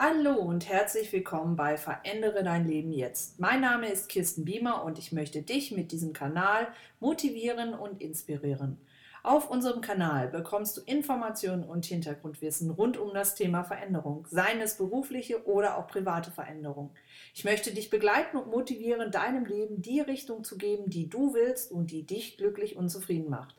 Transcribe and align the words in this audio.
Hallo 0.00 0.34
und 0.34 0.68
herzlich 0.68 1.12
willkommen 1.12 1.56
bei 1.56 1.76
Verändere 1.76 2.44
dein 2.44 2.68
Leben 2.68 2.92
jetzt. 2.92 3.40
Mein 3.40 3.60
Name 3.60 3.90
ist 3.90 4.08
Kirsten 4.08 4.44
Biemer 4.44 4.84
und 4.84 4.96
ich 4.96 5.10
möchte 5.10 5.42
dich 5.42 5.72
mit 5.72 5.90
diesem 5.90 6.12
Kanal 6.12 6.68
motivieren 7.00 7.74
und 7.74 8.00
inspirieren. 8.00 8.78
Auf 9.24 9.50
unserem 9.50 9.80
Kanal 9.80 10.28
bekommst 10.28 10.76
du 10.76 10.82
Informationen 10.82 11.64
und 11.64 11.84
Hintergrundwissen 11.84 12.70
rund 12.70 12.96
um 12.96 13.12
das 13.12 13.34
Thema 13.34 13.64
Veränderung, 13.64 14.24
seien 14.30 14.60
es 14.60 14.76
berufliche 14.76 15.44
oder 15.48 15.76
auch 15.76 15.88
private 15.88 16.30
Veränderung. 16.30 16.90
Ich 17.34 17.42
möchte 17.42 17.74
dich 17.74 17.90
begleiten 17.90 18.36
und 18.36 18.52
motivieren, 18.52 19.10
deinem 19.10 19.46
Leben 19.46 19.82
die 19.82 19.98
Richtung 19.98 20.44
zu 20.44 20.58
geben, 20.58 20.90
die 20.90 21.08
du 21.08 21.34
willst 21.34 21.72
und 21.72 21.90
die 21.90 22.06
dich 22.06 22.36
glücklich 22.36 22.76
und 22.76 22.88
zufrieden 22.88 23.30
macht. 23.30 23.56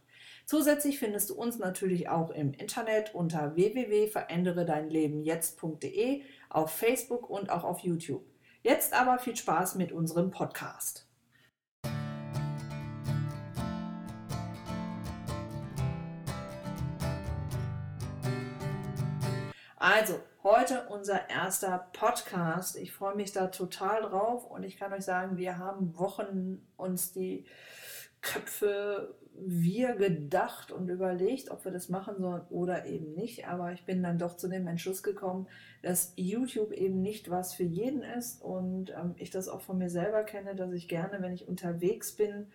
Zusätzlich 0.50 0.98
findest 0.98 1.30
du 1.30 1.36
uns 1.36 1.60
natürlich 1.60 2.10
auch 2.10 2.32
im 2.32 2.54
Internet 2.54 3.14
unter 3.14 3.56
www.verändere-dein-leben-jetzt.de, 3.56 6.24
auf 6.50 6.72
Facebook 6.72 7.30
und 7.30 7.52
auch 7.52 7.64
auf 7.64 7.82
YouTube. 7.82 8.26
Jetzt 8.64 8.94
aber 8.94 9.20
viel 9.20 9.36
Spaß 9.36 9.76
mit 9.76 9.92
unserem 9.92 10.32
Podcast. 10.32 11.08
Also, 19.76 20.20
heute 20.42 20.88
unser 20.90 21.30
erster 21.30 21.92
Podcast. 21.94 22.76
Ich 22.76 22.92
freue 22.92 23.14
mich 23.14 23.34
da 23.34 23.50
total 23.50 24.02
drauf 24.02 24.48
und 24.48 24.64
ich 24.64 24.78
kann 24.78 24.94
euch 24.94 25.06
sagen, 25.06 25.38
wir 25.38 25.60
haben 25.60 25.96
Wochen 25.96 26.68
uns 26.76 27.12
die 27.12 27.46
Köpfe 28.22 29.16
wir 29.46 29.96
gedacht 29.96 30.72
und 30.72 30.90
überlegt, 30.90 31.52
ob 31.52 31.64
wir 31.66 31.72
das 31.72 31.90
machen 31.90 32.16
sollen 32.20 32.42
oder 32.50 32.86
eben 32.86 33.14
nicht. 33.14 33.48
Aber 33.48 33.72
ich 33.72 33.86
bin 33.86 34.04
dann 34.04 34.18
doch 34.18 34.36
zu 34.36 34.48
dem 34.48 34.68
Entschluss 34.68 35.04
gekommen, 35.04 35.48
dass 35.82 36.14
YouTube 36.16 36.72
eben 36.72 37.02
nicht 37.02 37.30
was 37.30 37.54
für 37.54 37.64
jeden 37.64 38.04
ist 38.04 38.42
und 38.42 38.92
ähm, 38.92 39.16
ich 39.18 39.30
das 39.30 39.48
auch 39.48 39.62
von 39.62 39.78
mir 39.78 39.90
selber 39.90 40.24
kenne, 40.24 40.56
dass 40.56 40.74
ich 40.74 40.88
gerne, 40.88 41.22
wenn 41.22 41.34
ich 41.34 41.48
unterwegs 41.48 42.16
bin, 42.16 42.48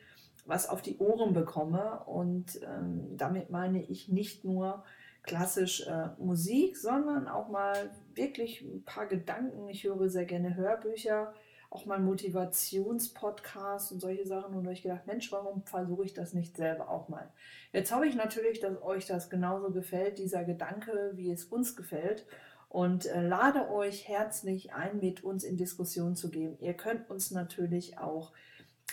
was 0.47 0.69
auf 0.69 0.83
die 0.83 0.99
Ohren 0.99 1.33
bekomme. 1.33 2.01
Und 2.07 2.61
ähm, 2.63 3.17
damit 3.17 3.51
meine 3.51 3.83
ich 3.83 4.09
nicht 4.09 4.45
nur 4.45 4.85
klassisch 5.23 5.87
äh, 5.87 6.09
Musik, 6.19 6.77
sondern 6.77 7.29
auch 7.29 7.49
mal 7.49 7.91
wirklich 8.15 8.61
ein 8.61 8.83
paar 8.85 9.07
Gedanken. 9.07 9.69
Ich 9.69 9.85
höre 9.85 10.09
sehr 10.09 10.27
gerne 10.27 10.55
Hörbücher 10.55 11.33
auch 11.75 11.87
mal 11.87 11.99
Motivationspodcasts 11.99 13.91
und 13.91 14.01
solche 14.01 14.25
Sachen 14.27 14.55
und 14.55 14.67
euch 14.69 14.83
gedacht, 14.83 15.07
Mensch, 15.07 15.33
warum 15.33 15.65
versuche 15.65 16.05
ich 16.05 16.15
das 16.15 16.33
nicht 16.33 16.57
selber 16.57 16.89
auch 16.89 17.09
mal? 17.09 17.29
Jetzt 17.73 17.93
hoffe 17.93 18.07
ich 18.07 18.15
natürlich, 18.15 18.61
dass 18.61 18.81
euch 18.81 19.07
das 19.07 19.29
genauso 19.29 19.73
gefällt, 19.73 20.19
dieser 20.19 20.45
Gedanke, 20.45 21.13
wie 21.15 21.33
es 21.33 21.45
uns 21.45 21.75
gefällt 21.75 22.27
und 22.69 23.07
äh, 23.07 23.21
lade 23.21 23.71
euch 23.71 24.07
herzlich 24.09 24.73
ein, 24.73 25.01
mit 25.01 25.25
uns 25.25 25.43
in 25.43 25.57
Diskussion 25.57 26.15
zu 26.15 26.31
gehen. 26.31 26.57
Ihr 26.61 26.75
könnt 26.75 27.11
uns 27.11 27.33
natürlich 27.33 27.99
auch 27.99 28.33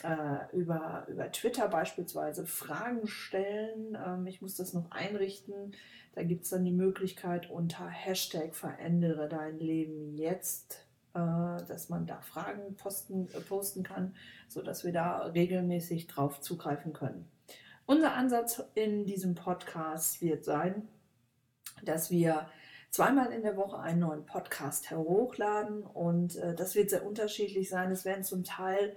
äh, 0.04 0.56
über, 0.56 1.06
über 1.08 1.32
Twitter 1.32 1.68
beispielsweise 1.68 2.48
Fragen 2.48 3.08
stellen. 3.08 3.96
Ähm, 4.04 4.26
ich 4.26 4.42
muss 4.42 4.56
das 4.56 4.74
noch 4.74 4.90
einrichten. 4.90 5.76
Da 6.14 6.24
gibt 6.24 6.46
es 6.46 6.50
dann 6.50 6.66
die 6.66 6.72
Möglichkeit 6.72 7.52
unter 7.52 7.88
Hashtag 7.88 8.56
verändere 8.56 9.30
dein 9.30 9.60
Leben 9.60 10.16
jetzt 10.16 10.88
dass 11.20 11.90
man 11.90 12.06
da 12.06 12.22
Fragen 12.22 12.76
posten, 12.76 13.28
äh, 13.34 13.42
posten 13.42 13.84
kann, 13.84 14.16
sodass 14.48 14.84
wir 14.84 14.94
da 14.94 15.26
regelmäßig 15.26 16.08
drauf 16.08 16.42
zugreifen 16.42 16.94
können. 16.94 17.30
Unser 17.86 18.14
Ansatz 18.14 18.64
in 18.76 19.06
diesem 19.06 19.36
Podcast 19.36 20.22
wird 20.22 20.46
sein, 20.46 20.88
dass 21.84 22.12
wir 22.12 22.48
zweimal 22.90 23.32
in 23.32 23.42
der 23.42 23.58
Woche 23.58 23.80
einen 23.80 24.00
neuen 24.00 24.26
Podcast 24.26 24.92
hochladen 24.92 25.84
und 25.84 26.36
äh, 26.36 26.56
das 26.56 26.76
wird 26.76 26.90
sehr 26.90 27.06
unterschiedlich 27.06 27.70
sein. 27.70 27.92
Es 27.92 28.06
werden 28.06 28.24
zum 28.24 28.44
Teil 28.44 28.96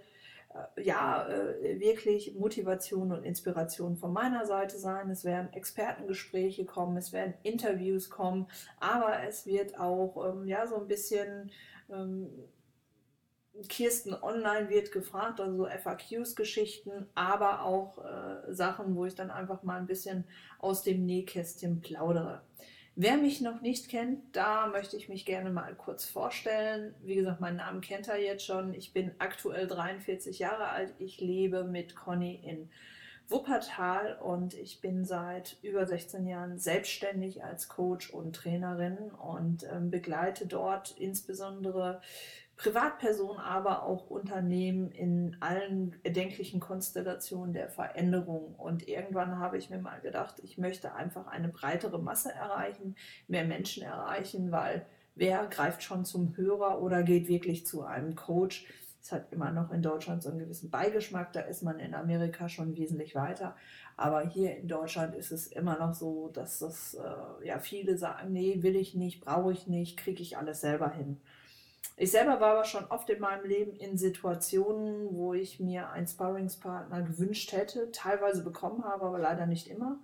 äh, 0.54 0.82
ja, 0.82 1.28
äh, 1.28 1.80
wirklich 1.80 2.34
Motivation 2.34 3.12
und 3.12 3.24
Inspiration 3.24 3.96
von 3.96 4.12
meiner 4.12 4.46
Seite 4.46 4.78
sein. 4.78 5.10
Es 5.10 5.24
werden 5.24 5.52
Expertengespräche 5.52 6.64
kommen, 6.64 6.96
es 6.96 7.12
werden 7.12 7.34
Interviews 7.42 8.10
kommen, 8.10 8.46
aber 8.80 9.22
es 9.26 9.46
wird 9.46 9.78
auch 9.78 10.32
ähm, 10.32 10.46
ja, 10.46 10.66
so 10.66 10.76
ein 10.76 10.88
bisschen 10.88 11.50
ähm, 11.90 12.28
Kirsten 13.68 14.14
Online 14.14 14.68
wird 14.68 14.90
gefragt, 14.90 15.40
also 15.40 15.66
FAQs-Geschichten, 15.66 17.06
aber 17.14 17.62
auch 17.62 18.04
äh, 18.04 18.52
Sachen, 18.52 18.96
wo 18.96 19.04
ich 19.04 19.14
dann 19.14 19.30
einfach 19.30 19.62
mal 19.62 19.78
ein 19.78 19.86
bisschen 19.86 20.24
aus 20.58 20.82
dem 20.82 21.06
Nähkästchen 21.06 21.80
plaudere. 21.80 22.42
Wer 22.96 23.16
mich 23.16 23.40
noch 23.40 23.60
nicht 23.60 23.88
kennt, 23.88 24.36
da 24.36 24.68
möchte 24.68 24.96
ich 24.96 25.08
mich 25.08 25.24
gerne 25.24 25.50
mal 25.50 25.74
kurz 25.74 26.04
vorstellen. 26.04 26.94
Wie 27.02 27.16
gesagt, 27.16 27.40
meinen 27.40 27.56
Namen 27.56 27.80
kennt 27.80 28.06
er 28.08 28.20
jetzt 28.20 28.44
schon. 28.44 28.72
Ich 28.72 28.92
bin 28.92 29.12
aktuell 29.18 29.66
43 29.66 30.38
Jahre 30.38 30.68
alt. 30.68 30.94
Ich 30.98 31.20
lebe 31.20 31.64
mit 31.64 31.96
Conny 31.96 32.40
in 32.44 32.70
Wuppertal 33.28 34.18
und 34.20 34.54
ich 34.54 34.80
bin 34.80 35.04
seit 35.04 35.56
über 35.62 35.86
16 35.86 36.26
Jahren 36.26 36.58
selbstständig 36.58 37.42
als 37.42 37.68
Coach 37.68 38.10
und 38.10 38.36
Trainerin 38.36 39.10
und 39.10 39.66
ähm, 39.72 39.90
begleite 39.90 40.46
dort 40.46 40.94
insbesondere 40.98 42.02
Privatpersonen, 42.56 43.40
aber 43.40 43.82
auch 43.82 44.10
Unternehmen 44.10 44.92
in 44.92 45.36
allen 45.40 45.96
erdenklichen 46.04 46.60
Konstellationen 46.60 47.52
der 47.52 47.68
Veränderung. 47.68 48.54
Und 48.54 48.86
irgendwann 48.86 49.38
habe 49.38 49.58
ich 49.58 49.70
mir 49.70 49.78
mal 49.78 50.00
gedacht, 50.00 50.36
ich 50.42 50.56
möchte 50.56 50.94
einfach 50.94 51.26
eine 51.26 51.48
breitere 51.48 51.98
Masse 51.98 52.32
erreichen, 52.32 52.94
mehr 53.26 53.44
Menschen 53.44 53.82
erreichen, 53.82 54.52
weil 54.52 54.86
wer 55.16 55.46
greift 55.46 55.82
schon 55.82 56.04
zum 56.04 56.36
Hörer 56.36 56.80
oder 56.80 57.02
geht 57.02 57.26
wirklich 57.26 57.66
zu 57.66 57.82
einem 57.82 58.14
Coach? 58.14 58.66
Es 59.04 59.12
hat 59.12 59.30
immer 59.34 59.50
noch 59.50 59.70
in 59.70 59.82
Deutschland 59.82 60.22
so 60.22 60.30
einen 60.30 60.38
gewissen 60.38 60.70
Beigeschmack, 60.70 61.30
da 61.34 61.40
ist 61.40 61.62
man 61.62 61.78
in 61.78 61.94
Amerika 61.94 62.48
schon 62.48 62.74
wesentlich 62.74 63.14
weiter. 63.14 63.54
Aber 63.98 64.26
hier 64.26 64.56
in 64.56 64.66
Deutschland 64.66 65.14
ist 65.14 65.30
es 65.30 65.46
immer 65.46 65.78
noch 65.78 65.92
so, 65.92 66.30
dass 66.32 66.60
das 66.60 66.94
äh, 66.94 67.46
ja 67.46 67.58
viele 67.58 67.98
sagen, 67.98 68.32
nee, 68.32 68.62
will 68.62 68.76
ich 68.76 68.94
nicht, 68.94 69.20
brauche 69.20 69.52
ich 69.52 69.66
nicht, 69.66 69.98
kriege 69.98 70.22
ich 70.22 70.38
alles 70.38 70.62
selber 70.62 70.88
hin. 70.88 71.18
Ich 71.98 72.12
selber 72.12 72.40
war 72.40 72.52
aber 72.52 72.64
schon 72.64 72.86
oft 72.86 73.10
in 73.10 73.20
meinem 73.20 73.44
Leben 73.44 73.76
in 73.76 73.98
Situationen, 73.98 75.14
wo 75.14 75.34
ich 75.34 75.60
mir 75.60 75.90
einen 75.90 76.06
Sparringspartner 76.06 77.02
gewünscht 77.02 77.52
hätte, 77.52 77.92
teilweise 77.92 78.42
bekommen 78.42 78.84
habe, 78.84 79.04
aber 79.04 79.18
leider 79.18 79.44
nicht 79.44 79.68
immer. 79.68 79.98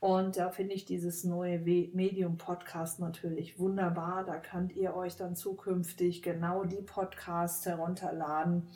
Und 0.00 0.36
da 0.36 0.50
finde 0.50 0.74
ich 0.74 0.84
dieses 0.84 1.24
neue 1.24 1.58
Medium-Podcast 1.58 3.00
natürlich 3.00 3.58
wunderbar. 3.58 4.24
Da 4.24 4.36
könnt 4.36 4.76
ihr 4.76 4.94
euch 4.94 5.16
dann 5.16 5.34
zukünftig 5.34 6.22
genau 6.22 6.64
die 6.64 6.82
Podcasts 6.82 7.66
herunterladen, 7.66 8.68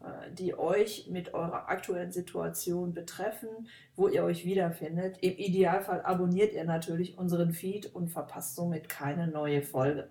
äh, 0.00 0.32
die 0.32 0.56
euch 0.56 1.08
mit 1.10 1.34
eurer 1.34 1.68
aktuellen 1.68 2.12
Situation 2.12 2.94
betreffen, 2.94 3.48
wo 3.96 4.06
ihr 4.06 4.22
euch 4.22 4.44
wiederfindet. 4.44 5.18
Im 5.22 5.36
Idealfall 5.36 6.02
abonniert 6.02 6.52
ihr 6.52 6.64
natürlich 6.64 7.18
unseren 7.18 7.52
Feed 7.52 7.92
und 7.92 8.08
verpasst 8.08 8.54
somit 8.54 8.88
keine 8.88 9.26
neue 9.26 9.62
Folge. 9.62 10.08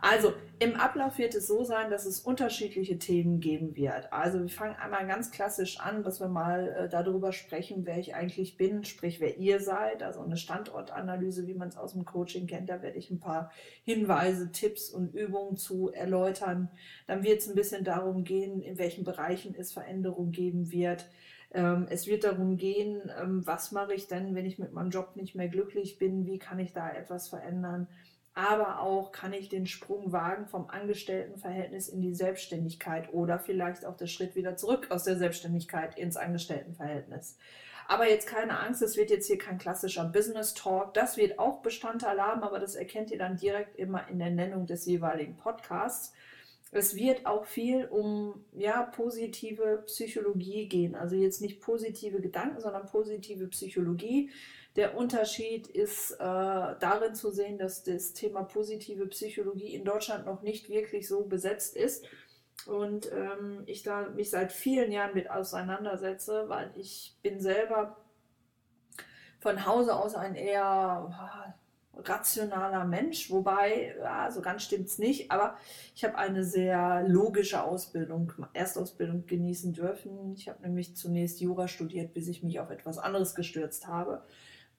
Also 0.00 0.32
im 0.60 0.76
Ablauf 0.76 1.18
wird 1.18 1.34
es 1.34 1.46
so 1.46 1.64
sein, 1.64 1.90
dass 1.90 2.06
es 2.06 2.20
unterschiedliche 2.20 2.98
Themen 2.98 3.40
geben 3.40 3.74
wird. 3.74 4.12
Also 4.12 4.40
wir 4.40 4.48
fangen 4.48 4.76
einmal 4.76 5.06
ganz 5.06 5.30
klassisch 5.30 5.80
an, 5.80 6.02
dass 6.02 6.20
wir 6.20 6.28
mal 6.28 6.68
äh, 6.68 6.88
darüber 6.88 7.32
sprechen, 7.32 7.84
wer 7.84 7.98
ich 7.98 8.14
eigentlich 8.14 8.56
bin, 8.56 8.84
sprich 8.84 9.20
wer 9.20 9.38
ihr 9.38 9.60
seid. 9.60 10.02
Also 10.02 10.20
eine 10.20 10.36
Standortanalyse, 10.36 11.46
wie 11.46 11.54
man 11.54 11.68
es 11.68 11.76
aus 11.76 11.92
dem 11.92 12.04
Coaching 12.04 12.46
kennt. 12.46 12.68
Da 12.70 12.80
werde 12.82 12.98
ich 12.98 13.10
ein 13.10 13.20
paar 13.20 13.50
Hinweise, 13.82 14.52
Tipps 14.52 14.90
und 14.90 15.14
Übungen 15.14 15.56
zu 15.56 15.90
erläutern. 15.90 16.70
Dann 17.06 17.24
wird 17.24 17.40
es 17.40 17.48
ein 17.48 17.56
bisschen 17.56 17.82
darum 17.82 18.22
gehen, 18.22 18.62
in 18.62 18.78
welchen 18.78 19.04
Bereichen 19.04 19.54
es 19.56 19.72
Veränderungen 19.72 20.32
geben 20.32 20.70
wird. 20.70 21.06
Ähm, 21.52 21.86
es 21.88 22.06
wird 22.06 22.24
darum 22.24 22.56
gehen, 22.56 23.10
ähm, 23.20 23.46
was 23.46 23.72
mache 23.72 23.94
ich 23.94 24.06
denn, 24.06 24.34
wenn 24.34 24.46
ich 24.46 24.58
mit 24.58 24.72
meinem 24.72 24.90
Job 24.90 25.16
nicht 25.16 25.34
mehr 25.34 25.48
glücklich 25.48 25.98
bin? 25.98 26.26
Wie 26.26 26.38
kann 26.38 26.58
ich 26.58 26.72
da 26.72 26.90
etwas 26.90 27.28
verändern? 27.28 27.88
Aber 28.38 28.80
auch 28.80 29.10
kann 29.10 29.32
ich 29.32 29.48
den 29.48 29.66
Sprung 29.66 30.12
wagen 30.12 30.46
vom 30.46 30.70
Angestelltenverhältnis 30.70 31.88
in 31.88 32.00
die 32.00 32.14
Selbstständigkeit 32.14 33.12
oder 33.12 33.40
vielleicht 33.40 33.84
auch 33.84 33.96
der 33.96 34.06
Schritt 34.06 34.36
wieder 34.36 34.56
zurück 34.56 34.92
aus 34.92 35.02
der 35.02 35.16
Selbstständigkeit 35.16 35.98
ins 35.98 36.16
Angestelltenverhältnis. 36.16 37.36
Aber 37.88 38.08
jetzt 38.08 38.28
keine 38.28 38.60
Angst, 38.60 38.80
es 38.80 38.96
wird 38.96 39.10
jetzt 39.10 39.26
hier 39.26 39.38
kein 39.38 39.58
klassischer 39.58 40.04
Business 40.04 40.54
Talk. 40.54 40.94
Das 40.94 41.16
wird 41.16 41.40
auch 41.40 41.62
Bestandteil 41.62 42.22
haben, 42.22 42.44
aber 42.44 42.60
das 42.60 42.76
erkennt 42.76 43.10
ihr 43.10 43.18
dann 43.18 43.36
direkt 43.36 43.76
immer 43.76 44.06
in 44.06 44.20
der 44.20 44.30
Nennung 44.30 44.66
des 44.66 44.86
jeweiligen 44.86 45.36
Podcasts. 45.36 46.12
Es 46.70 46.94
wird 46.94 47.26
auch 47.26 47.44
viel 47.44 47.86
um 47.86 48.44
ja, 48.52 48.84
positive 48.84 49.82
Psychologie 49.86 50.68
gehen. 50.68 50.94
Also 50.94 51.16
jetzt 51.16 51.40
nicht 51.40 51.60
positive 51.60 52.20
Gedanken, 52.20 52.60
sondern 52.60 52.86
positive 52.86 53.48
Psychologie. 53.48 54.30
Der 54.78 54.96
Unterschied 54.96 55.66
ist 55.66 56.12
äh, 56.12 56.16
darin 56.18 57.12
zu 57.12 57.32
sehen, 57.32 57.58
dass 57.58 57.82
das 57.82 58.12
Thema 58.12 58.44
positive 58.44 59.08
Psychologie 59.08 59.74
in 59.74 59.84
Deutschland 59.84 60.24
noch 60.24 60.42
nicht 60.42 60.68
wirklich 60.68 61.08
so 61.08 61.24
besetzt 61.24 61.76
ist 61.76 62.06
und 62.64 63.10
ähm, 63.10 63.64
ich 63.66 63.82
da 63.82 64.08
mich 64.10 64.30
seit 64.30 64.52
vielen 64.52 64.92
Jahren 64.92 65.14
mit 65.14 65.32
auseinandersetze, 65.32 66.44
weil 66.48 66.70
ich 66.76 67.16
bin 67.22 67.40
selber 67.40 67.96
von 69.40 69.66
Hause 69.66 69.96
aus 69.96 70.14
ein 70.14 70.36
eher 70.36 71.42
rationaler 71.96 72.84
Mensch, 72.84 73.32
wobei, 73.32 73.96
ja, 73.98 74.30
so 74.30 74.40
ganz 74.40 74.62
stimmt 74.62 74.86
es 74.86 74.98
nicht, 74.98 75.32
aber 75.32 75.56
ich 75.96 76.04
habe 76.04 76.16
eine 76.18 76.44
sehr 76.44 77.02
logische 77.08 77.64
Ausbildung, 77.64 78.32
Erstausbildung 78.52 79.26
genießen 79.26 79.72
dürfen. 79.72 80.34
Ich 80.36 80.48
habe 80.48 80.62
nämlich 80.62 80.94
zunächst 80.94 81.40
Jura 81.40 81.66
studiert, 81.66 82.14
bis 82.14 82.28
ich 82.28 82.44
mich 82.44 82.60
auf 82.60 82.70
etwas 82.70 82.98
anderes 82.98 83.34
gestürzt 83.34 83.88
habe. 83.88 84.22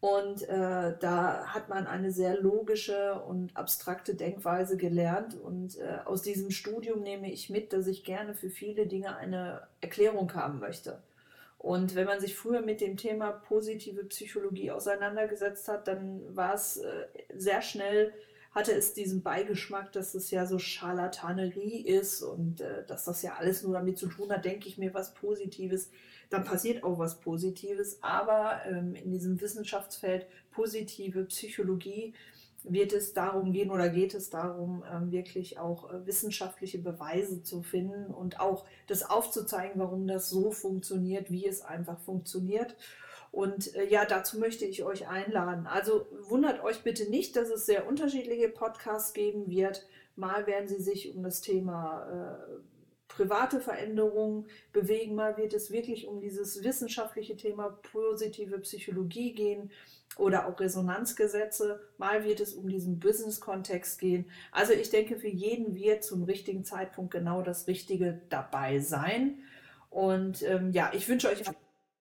Und 0.01 0.47
äh, 0.47 0.95
da 0.99 1.47
hat 1.47 1.67
man 1.67 1.85
eine 1.85 2.11
sehr 2.11 2.39
logische 2.39 3.21
und 3.21 3.55
abstrakte 3.57 4.15
Denkweise 4.15 4.77
gelernt. 4.77 5.35
Und 5.35 5.77
äh, 5.77 5.97
aus 6.05 6.21
diesem 6.21 6.51
Studium 6.51 7.01
nehme 7.01 7.29
ich 7.31 7.49
mit, 7.49 7.73
dass 7.73 7.87
ich 7.87 8.05
gerne 8.05 8.33
für 8.33 8.49
viele 8.49 8.87
Dinge 8.87 9.17
eine 9.17 9.67
Erklärung 9.81 10.33
haben 10.33 10.59
möchte. 10.59 11.01
Und 11.57 11.95
wenn 11.95 12.05
man 12.05 12.21
sich 12.21 12.37
früher 12.37 12.61
mit 12.61 12.79
dem 12.79 12.95
Thema 12.95 13.31
positive 13.31 14.05
Psychologie 14.05 14.71
auseinandergesetzt 14.71 15.67
hat, 15.67 15.89
dann 15.89 16.21
war 16.33 16.53
es 16.53 16.77
äh, 16.77 17.07
sehr 17.35 17.61
schnell, 17.61 18.13
hatte 18.51 18.73
es 18.73 18.93
diesen 18.93 19.21
Beigeschmack, 19.21 19.91
dass 19.91 20.15
es 20.15 20.31
ja 20.31 20.45
so 20.45 20.57
Scharlatanerie 20.57 21.81
ist 21.81 22.21
und 22.23 22.61
äh, 22.61 22.85
dass 22.87 23.05
das 23.05 23.21
ja 23.21 23.35
alles 23.37 23.63
nur 23.63 23.73
damit 23.73 23.97
zu 23.97 24.07
tun 24.07 24.31
hat, 24.31 24.45
denke 24.45 24.67
ich 24.67 24.77
mir 24.77 24.93
was 24.93 25.13
Positives, 25.13 25.91
dann 26.29 26.43
passiert 26.43 26.83
auch 26.83 26.97
was 26.97 27.19
Positives. 27.19 28.01
Aber 28.01 28.61
ähm, 28.65 28.95
in 28.95 29.11
diesem 29.11 29.39
Wissenschaftsfeld 29.39 30.25
positive 30.51 31.25
Psychologie 31.25 32.13
wird 32.63 32.91
es 32.91 33.13
darum 33.13 33.53
gehen 33.53 33.71
oder 33.71 33.89
geht 33.89 34.13
es 34.13 34.29
darum, 34.29 34.83
ähm, 34.91 35.11
wirklich 35.11 35.59
auch 35.59 35.91
äh, 35.91 36.05
wissenschaftliche 36.05 36.79
Beweise 36.79 37.43
zu 37.43 37.61
finden 37.61 38.13
und 38.13 38.39
auch 38.39 38.65
das 38.87 39.09
aufzuzeigen, 39.09 39.79
warum 39.79 40.07
das 40.07 40.29
so 40.29 40.51
funktioniert, 40.51 41.31
wie 41.31 41.47
es 41.47 41.61
einfach 41.61 41.99
funktioniert. 41.99 42.75
Und 43.31 43.75
äh, 43.75 43.85
ja, 43.87 44.05
dazu 44.05 44.39
möchte 44.39 44.65
ich 44.65 44.83
euch 44.83 45.07
einladen. 45.07 45.67
Also 45.67 46.07
wundert 46.27 46.63
euch 46.63 46.83
bitte 46.83 47.09
nicht, 47.09 47.35
dass 47.35 47.49
es 47.49 47.65
sehr 47.65 47.87
unterschiedliche 47.87 48.49
Podcasts 48.49 49.13
geben 49.13 49.49
wird. 49.49 49.85
Mal 50.15 50.47
werden 50.47 50.67
sie 50.67 50.81
sich 50.81 51.15
um 51.15 51.23
das 51.23 51.41
Thema 51.41 52.39
äh, 52.49 52.59
private 53.09 53.59
Veränderungen 53.59 54.45
bewegen, 54.71 55.15
mal 55.15 55.35
wird 55.35 55.53
es 55.53 55.71
wirklich 55.71 56.07
um 56.07 56.21
dieses 56.21 56.63
wissenschaftliche 56.63 57.35
Thema 57.35 57.77
positive 57.91 58.59
Psychologie 58.59 59.33
gehen 59.33 59.71
oder 60.17 60.47
auch 60.47 60.59
Resonanzgesetze. 60.59 61.81
Mal 61.97 62.23
wird 62.23 62.39
es 62.39 62.53
um 62.53 62.69
diesen 62.69 62.99
Business-Kontext 62.99 63.99
gehen. 63.99 64.29
Also 64.51 64.73
ich 64.73 64.89
denke, 64.89 65.17
für 65.17 65.27
jeden 65.27 65.75
wird 65.75 66.03
zum 66.03 66.23
richtigen 66.23 66.63
Zeitpunkt 66.63 67.11
genau 67.11 67.41
das 67.41 67.67
Richtige 67.67 68.21
dabei 68.29 68.79
sein. 68.79 69.39
Und 69.89 70.43
ähm, 70.43 70.71
ja, 70.71 70.91
ich 70.93 71.09
wünsche 71.09 71.27
euch 71.27 71.43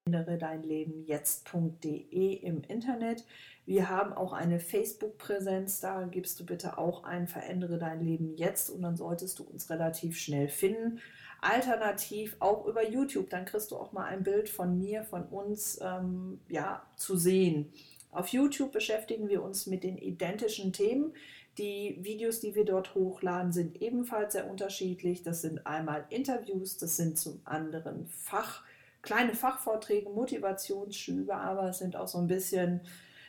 ändere 0.09 0.39
dein 0.39 0.63
Leben 0.63 1.05
jetzt.de 1.05 2.33
im 2.37 2.63
Internet. 2.63 3.27
Wir 3.67 3.91
haben 3.91 4.15
auch 4.15 4.33
eine 4.33 4.59
Facebook-Präsenz, 4.59 5.81
da 5.81 6.05
gibst 6.05 6.41
du 6.41 6.47
bitte 6.47 6.79
auch 6.79 7.05
ein 7.05 7.27
Verändere 7.29 7.77
dein 7.77 8.03
Leben 8.03 8.35
jetzt 8.35 8.71
und 8.71 8.81
dann 8.81 8.97
solltest 8.97 9.39
du 9.39 9.45
uns 9.45 9.69
relativ 9.69 10.19
schnell 10.19 10.49
finden. 10.49 11.01
Alternativ 11.43 12.37
auch 12.39 12.65
über 12.65 12.89
YouTube, 12.89 13.29
dann 13.29 13.45
kriegst 13.45 13.71
du 13.71 13.77
auch 13.77 13.93
mal 13.93 14.07
ein 14.07 14.23
Bild 14.23 14.49
von 14.49 14.79
mir, 14.79 15.05
von 15.05 15.25
uns 15.25 15.79
ähm, 15.83 16.41
ja, 16.49 16.83
zu 16.97 17.19
sehen. 17.19 17.71
Auf 18.11 18.29
YouTube 18.29 18.73
beschäftigen 18.73 19.29
wir 19.29 19.43
uns 19.43 19.67
mit 19.67 19.85
den 19.85 19.99
identischen 19.99 20.73
Themen. 20.73 21.13
Die 21.59 21.99
Videos, 22.01 22.41
die 22.41 22.55
wir 22.55 22.65
dort 22.65 22.95
hochladen, 22.95 23.53
sind 23.53 23.83
ebenfalls 23.83 24.33
sehr 24.33 24.49
unterschiedlich. 24.49 25.23
Das 25.23 25.43
sind 25.43 25.67
einmal 25.67 26.07
Interviews, 26.09 26.79
das 26.79 26.97
sind 26.97 27.19
zum 27.19 27.43
anderen 27.45 28.07
Fach, 28.09 28.65
kleine 29.09 29.33
Fachvorträge, 29.33 30.11
Motivationsschübe, 30.11 31.35
aber 31.35 31.71
es 31.71 31.79
sind 31.79 31.97
auch 31.97 32.09
so 32.09 32.19
ein 32.19 32.27
bisschen 32.27 32.83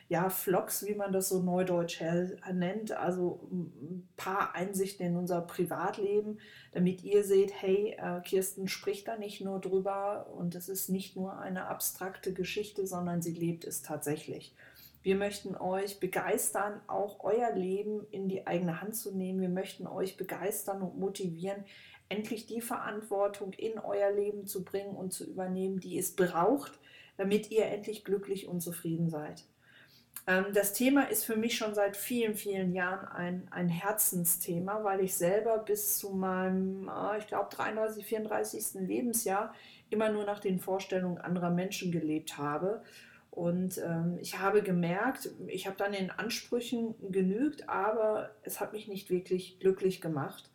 ja, 0.10 0.30
Vlogs, 0.30 0.86
wie 0.86 0.94
man 0.94 1.14
das 1.14 1.30
so 1.30 1.42
neudeutsch 1.42 2.02
nennt, 2.52 2.92
also 2.92 3.48
ein 3.50 4.10
paar 4.18 4.56
Einsichten 4.56 5.06
in 5.06 5.16
unser 5.16 5.40
Privatleben, 5.40 6.40
damit 6.74 7.02
ihr 7.06 7.24
seht, 7.24 7.54
hey, 7.62 7.96
äh, 7.98 8.20
Kirsten 8.26 8.68
spricht 8.68 9.08
da 9.08 9.16
nicht 9.16 9.40
nur 9.40 9.62
drüber 9.62 10.28
und 10.36 10.54
es 10.54 10.68
ist 10.68 10.90
nicht 10.90 11.16
nur 11.16 11.40
eine 11.40 11.68
abstrakte 11.68 12.34
Geschichte, 12.34 12.86
sondern 12.86 13.22
sie 13.22 13.34
lebt 13.34 13.64
es 13.64 13.82
tatsächlich. 13.82 14.54
Wir 15.02 15.16
möchten 15.16 15.56
euch 15.56 16.02
begeistern, 16.02 16.82
auch 16.88 17.24
euer 17.24 17.54
Leben 17.54 18.06
in 18.12 18.28
die 18.28 18.48
eigene 18.48 18.82
Hand 18.82 18.98
zu 18.98 19.16
nehmen. 19.16 19.40
Wir 19.40 19.48
möchten 19.48 19.88
euch 19.88 20.18
begeistern 20.18 20.82
und 20.82 21.00
motivieren, 21.00 21.64
endlich 22.10 22.46
die 22.46 22.62
Verantwortung 22.62 23.54
in 23.54 23.80
euer 23.80 24.12
Leben 24.12 24.46
zu 24.46 24.64
bringen 24.64 24.96
und 24.96 25.14
zu 25.14 25.26
übernehmen, 25.26 25.80
die 25.80 25.98
es 25.98 26.16
braucht, 26.16 26.80
damit 27.18 27.52
ihr 27.52 27.66
endlich 27.66 28.04
glücklich 28.04 28.48
und 28.48 28.62
zufrieden 28.62 29.10
seid. 29.10 29.44
Ähm, 30.28 30.46
das 30.54 30.74
Thema 30.74 31.04
ist 31.04 31.24
für 31.24 31.36
mich 31.36 31.58
schon 31.58 31.76
seit 31.76 31.96
vielen, 31.96 32.36
vielen 32.36 32.74
Jahren 32.74 33.08
ein, 33.08 33.48
ein 33.52 33.70
Herzensthema, 33.70 34.84
weil 34.84 35.02
ich 35.02 35.16
selber 35.16 35.60
bis 35.60 35.98
zu 35.98 36.10
meinem, 36.12 36.90
ah, 36.90 37.16
ich 37.18 37.28
glaube, 37.28 37.50
33, 37.56 38.06
34. 38.06 38.82
Lebensjahr 38.82 39.54
immer 39.90 40.10
nur 40.10 40.26
nach 40.26 40.40
den 40.40 40.60
Vorstellungen 40.60 41.18
anderer 41.18 41.50
Menschen 41.50 41.92
gelebt 41.92 42.38
habe 42.38 42.84
und 43.32 43.78
ähm, 43.78 44.18
ich 44.20 44.40
habe 44.40 44.62
gemerkt, 44.62 45.30
ich 45.48 45.68
habe 45.68 45.78
dann 45.78 45.92
den 45.92 46.12
Ansprüchen 46.12 46.96
genügt, 47.12 47.70
aber 47.70 48.32
es 48.44 48.60
hat 48.60 48.74
mich 48.74 48.88
nicht 48.88 49.10
wirklich 49.10 49.60
glücklich 49.60 50.02
gemacht. 50.02 50.50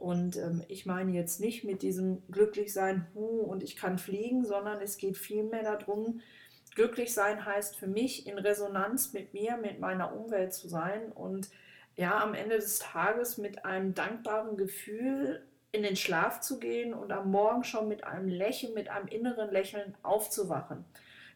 Und 0.00 0.36
ähm, 0.36 0.62
ich 0.68 0.86
meine 0.86 1.12
jetzt 1.12 1.40
nicht 1.40 1.62
mit 1.64 1.82
diesem 1.82 2.22
Glücklichsein, 2.30 3.06
hu, 3.14 3.42
und 3.42 3.62
ich 3.62 3.76
kann 3.76 3.98
fliegen, 3.98 4.44
sondern 4.44 4.80
es 4.80 4.96
geht 4.96 5.18
vielmehr 5.18 5.62
darum, 5.62 6.20
glücklich 6.74 7.12
sein 7.12 7.44
heißt 7.44 7.76
für 7.76 7.86
mich 7.86 8.26
in 8.26 8.38
Resonanz 8.38 9.12
mit 9.12 9.34
mir, 9.34 9.58
mit 9.58 9.78
meiner 9.78 10.16
Umwelt 10.16 10.54
zu 10.54 10.68
sein 10.68 11.12
und 11.12 11.50
ja, 11.96 12.22
am 12.22 12.34
Ende 12.34 12.56
des 12.56 12.78
Tages 12.78 13.36
mit 13.36 13.64
einem 13.66 13.94
dankbaren 13.94 14.56
Gefühl 14.56 15.42
in 15.72 15.82
den 15.82 15.96
Schlaf 15.96 16.40
zu 16.40 16.58
gehen 16.58 16.94
und 16.94 17.12
am 17.12 17.30
Morgen 17.30 17.64
schon 17.64 17.88
mit 17.88 18.04
einem 18.04 18.28
Lächeln, 18.28 18.72
mit 18.74 18.88
einem 18.88 19.08
inneren 19.08 19.50
Lächeln 19.50 19.94
aufzuwachen. 20.02 20.84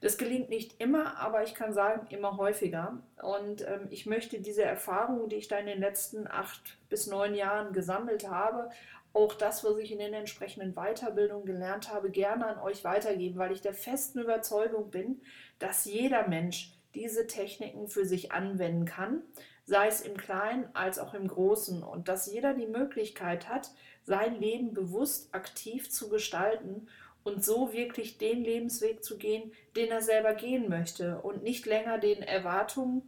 Das 0.04 0.18
gelingt 0.18 0.50
nicht 0.50 0.82
immer, 0.82 1.16
aber 1.16 1.44
ich 1.44 1.54
kann 1.54 1.72
sagen, 1.72 2.06
immer 2.10 2.36
häufiger. 2.36 2.98
Und 3.22 3.66
ähm, 3.66 3.86
ich 3.88 4.04
möchte 4.04 4.38
diese 4.38 4.62
Erfahrungen, 4.62 5.30
die 5.30 5.36
ich 5.36 5.48
da 5.48 5.56
in 5.56 5.64
den 5.64 5.80
letzten 5.80 6.26
acht 6.26 6.76
bis 6.90 7.06
neun 7.06 7.34
Jahren 7.34 7.72
gesammelt 7.72 8.28
habe, 8.28 8.68
auch 9.14 9.32
das, 9.32 9.64
was 9.64 9.78
ich 9.78 9.90
in 9.92 10.00
den 10.00 10.12
entsprechenden 10.12 10.74
Weiterbildungen 10.74 11.46
gelernt 11.46 11.90
habe, 11.90 12.10
gerne 12.10 12.46
an 12.46 12.58
euch 12.58 12.84
weitergeben, 12.84 13.38
weil 13.38 13.52
ich 13.52 13.62
der 13.62 13.72
festen 13.72 14.18
Überzeugung 14.18 14.90
bin, 14.90 15.22
dass 15.58 15.86
jeder 15.86 16.28
Mensch 16.28 16.74
diese 16.94 17.26
Techniken 17.26 17.88
für 17.88 18.04
sich 18.04 18.30
anwenden 18.30 18.84
kann, 18.84 19.22
sei 19.64 19.86
es 19.86 20.02
im 20.02 20.18
Kleinen 20.18 20.68
als 20.74 20.98
auch 20.98 21.14
im 21.14 21.28
Großen, 21.28 21.82
und 21.82 22.08
dass 22.08 22.30
jeder 22.30 22.52
die 22.52 22.66
Möglichkeit 22.66 23.48
hat, 23.48 23.70
sein 24.02 24.38
Leben 24.38 24.74
bewusst 24.74 25.34
aktiv 25.34 25.90
zu 25.90 26.10
gestalten 26.10 26.88
und 27.24 27.44
so 27.44 27.72
wirklich 27.72 28.18
den 28.18 28.44
Lebensweg 28.44 29.02
zu 29.02 29.18
gehen, 29.18 29.52
den 29.76 29.90
er 29.90 30.02
selber 30.02 30.34
gehen 30.34 30.68
möchte 30.68 31.20
und 31.20 31.42
nicht 31.42 31.66
länger 31.66 31.98
den 31.98 32.22
Erwartungen 32.22 33.02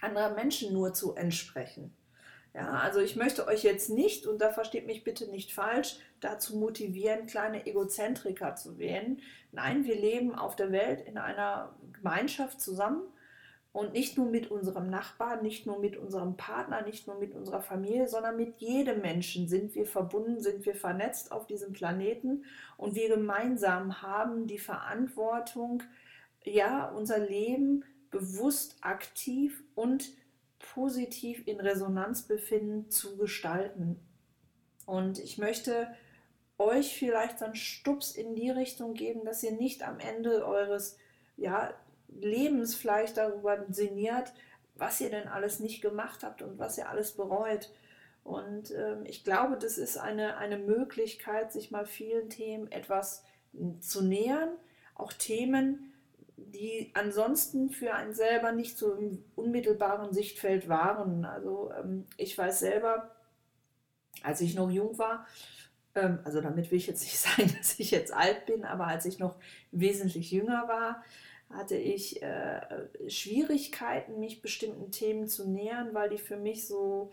anderer 0.00 0.34
Menschen 0.34 0.72
nur 0.72 0.92
zu 0.92 1.14
entsprechen. 1.14 1.94
Ja, 2.54 2.70
also 2.70 3.00
ich 3.00 3.16
möchte 3.16 3.46
euch 3.46 3.62
jetzt 3.62 3.90
nicht, 3.90 4.26
und 4.26 4.40
da 4.40 4.50
versteht 4.50 4.86
mich 4.86 5.04
bitte 5.04 5.30
nicht 5.30 5.52
falsch, 5.52 5.98
dazu 6.20 6.56
motivieren, 6.56 7.26
kleine 7.26 7.66
Egozentriker 7.66 8.54
zu 8.54 8.78
werden. 8.78 9.20
Nein, 9.52 9.84
wir 9.84 9.94
leben 9.94 10.34
auf 10.34 10.56
der 10.56 10.72
Welt 10.72 11.02
in 11.02 11.18
einer 11.18 11.76
Gemeinschaft 11.92 12.60
zusammen 12.60 13.02
und 13.76 13.92
nicht 13.92 14.16
nur 14.16 14.24
mit 14.24 14.50
unserem 14.50 14.88
Nachbarn, 14.88 15.42
nicht 15.42 15.66
nur 15.66 15.78
mit 15.78 15.98
unserem 15.98 16.38
Partner, 16.38 16.80
nicht 16.80 17.06
nur 17.06 17.18
mit 17.18 17.34
unserer 17.34 17.60
Familie, 17.60 18.08
sondern 18.08 18.34
mit 18.34 18.56
jedem 18.56 19.02
Menschen 19.02 19.48
sind 19.48 19.74
wir 19.74 19.84
verbunden, 19.84 20.40
sind 20.40 20.64
wir 20.64 20.74
vernetzt 20.74 21.30
auf 21.30 21.46
diesem 21.46 21.74
Planeten 21.74 22.46
und 22.78 22.94
wir 22.94 23.10
gemeinsam 23.10 24.00
haben 24.00 24.46
die 24.46 24.58
Verantwortung, 24.58 25.82
ja, 26.42 26.88
unser 26.88 27.18
Leben 27.18 27.84
bewusst, 28.10 28.78
aktiv 28.80 29.62
und 29.74 30.10
positiv 30.58 31.46
in 31.46 31.60
Resonanz 31.60 32.22
befinden 32.22 32.88
zu 32.88 33.18
gestalten. 33.18 34.00
Und 34.86 35.18
ich 35.18 35.36
möchte 35.36 35.94
euch 36.56 36.98
vielleicht 36.98 37.40
so 37.40 37.44
einen 37.44 37.54
Stups 37.56 38.12
in 38.12 38.34
die 38.34 38.48
Richtung 38.48 38.94
geben, 38.94 39.26
dass 39.26 39.42
ihr 39.42 39.52
nicht 39.52 39.86
am 39.86 40.00
Ende 40.00 40.46
eures 40.46 40.96
ja, 41.36 41.74
Lebens 42.08 42.74
vielleicht 42.74 43.16
darüber 43.16 43.64
sinniert, 43.68 44.32
was 44.74 45.00
ihr 45.00 45.10
denn 45.10 45.28
alles 45.28 45.60
nicht 45.60 45.82
gemacht 45.82 46.22
habt 46.22 46.42
und 46.42 46.58
was 46.58 46.78
ihr 46.78 46.88
alles 46.88 47.12
bereut. 47.12 47.70
Und 48.24 48.72
ähm, 48.72 49.04
ich 49.04 49.24
glaube, 49.24 49.56
das 49.56 49.78
ist 49.78 49.96
eine, 49.96 50.36
eine 50.36 50.58
Möglichkeit, 50.58 51.52
sich 51.52 51.70
mal 51.70 51.86
vielen 51.86 52.28
Themen 52.28 52.70
etwas 52.70 53.24
zu 53.80 54.02
nähern, 54.02 54.50
auch 54.94 55.12
Themen, 55.12 55.92
die 56.36 56.90
ansonsten 56.94 57.70
für 57.70 57.94
einen 57.94 58.12
selber 58.12 58.52
nicht 58.52 58.76
so 58.76 58.94
im 58.94 59.24
unmittelbaren 59.36 60.12
Sichtfeld 60.12 60.68
waren. 60.68 61.24
Also 61.24 61.70
ähm, 61.78 62.06
ich 62.16 62.36
weiß 62.36 62.60
selber, 62.60 63.14
als 64.22 64.40
ich 64.40 64.54
noch 64.54 64.70
jung 64.70 64.98
war, 64.98 65.26
ähm, 65.94 66.18
also 66.24 66.40
damit 66.40 66.70
will 66.70 66.78
ich 66.78 66.86
jetzt 66.86 67.02
nicht 67.02 67.18
sagen, 67.18 67.52
dass 67.56 67.78
ich 67.78 67.90
jetzt 67.90 68.12
alt 68.12 68.46
bin, 68.46 68.64
aber 68.64 68.86
als 68.86 69.06
ich 69.06 69.18
noch 69.18 69.36
wesentlich 69.72 70.30
jünger 70.30 70.68
war, 70.68 71.02
hatte 71.50 71.76
ich 71.76 72.22
äh, 72.22 72.60
Schwierigkeiten, 73.08 74.18
mich 74.18 74.42
bestimmten 74.42 74.90
Themen 74.90 75.28
zu 75.28 75.48
nähern, 75.48 75.94
weil 75.94 76.08
die 76.08 76.18
für 76.18 76.36
mich 76.36 76.66
so, 76.66 77.12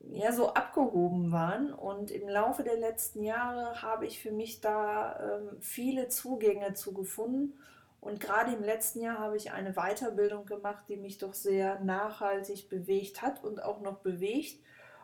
ja, 0.00 0.32
so 0.32 0.54
abgehoben 0.54 1.32
waren. 1.32 1.72
Und 1.72 2.10
im 2.10 2.28
Laufe 2.28 2.62
der 2.62 2.76
letzten 2.76 3.22
Jahre 3.22 3.82
habe 3.82 4.06
ich 4.06 4.20
für 4.20 4.32
mich 4.32 4.60
da 4.60 5.38
ähm, 5.38 5.60
viele 5.60 6.08
Zugänge 6.08 6.74
zu 6.74 6.92
gefunden. 6.92 7.58
Und 8.00 8.20
gerade 8.20 8.52
im 8.52 8.62
letzten 8.62 9.02
Jahr 9.02 9.18
habe 9.18 9.36
ich 9.36 9.52
eine 9.52 9.74
Weiterbildung 9.74 10.46
gemacht, 10.46 10.84
die 10.88 10.96
mich 10.96 11.18
doch 11.18 11.34
sehr 11.34 11.80
nachhaltig 11.80 12.68
bewegt 12.68 13.20
hat 13.20 13.44
und 13.44 13.62
auch 13.62 13.80
noch 13.80 13.98
bewegt. 13.98 14.58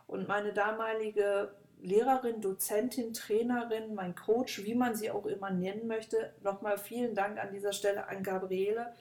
Und 0.07 0.29
meine 0.29 0.53
damalige 0.53 1.53
Lehrerin, 1.81 2.41
Dozentin, 2.41 3.13
Trainerin, 3.13 3.95
mein 3.95 4.15
Coach, 4.15 4.65
wie 4.65 4.75
man 4.75 4.95
sie 4.95 5.11
auch 5.11 5.27
immer 5.27 5.51
nennen 5.51 5.87
möchte. 5.87 6.33
Nochmal 6.43 6.79
vielen 6.79 7.15
Dank 7.15 7.39
an 7.39 7.53
dieser 7.53 7.73
Stelle 7.73 8.09
an 8.09 8.23
Gabriele. 8.23 8.95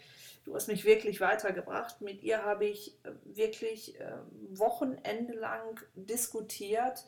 Du 0.44 0.54
hast 0.54 0.68
mich 0.68 0.86
wirklich 0.86 1.22
weitergebracht. 1.22 2.02
Mit 2.02 2.22
ihr 2.22 2.44
habe 2.44 2.66
ich 2.66 2.96
äh, 3.04 3.12
wirklich 3.24 4.00
äh, 4.00 4.18
Wochenende 4.52 5.34
lang 5.34 5.82
diskutiert, 5.96 7.04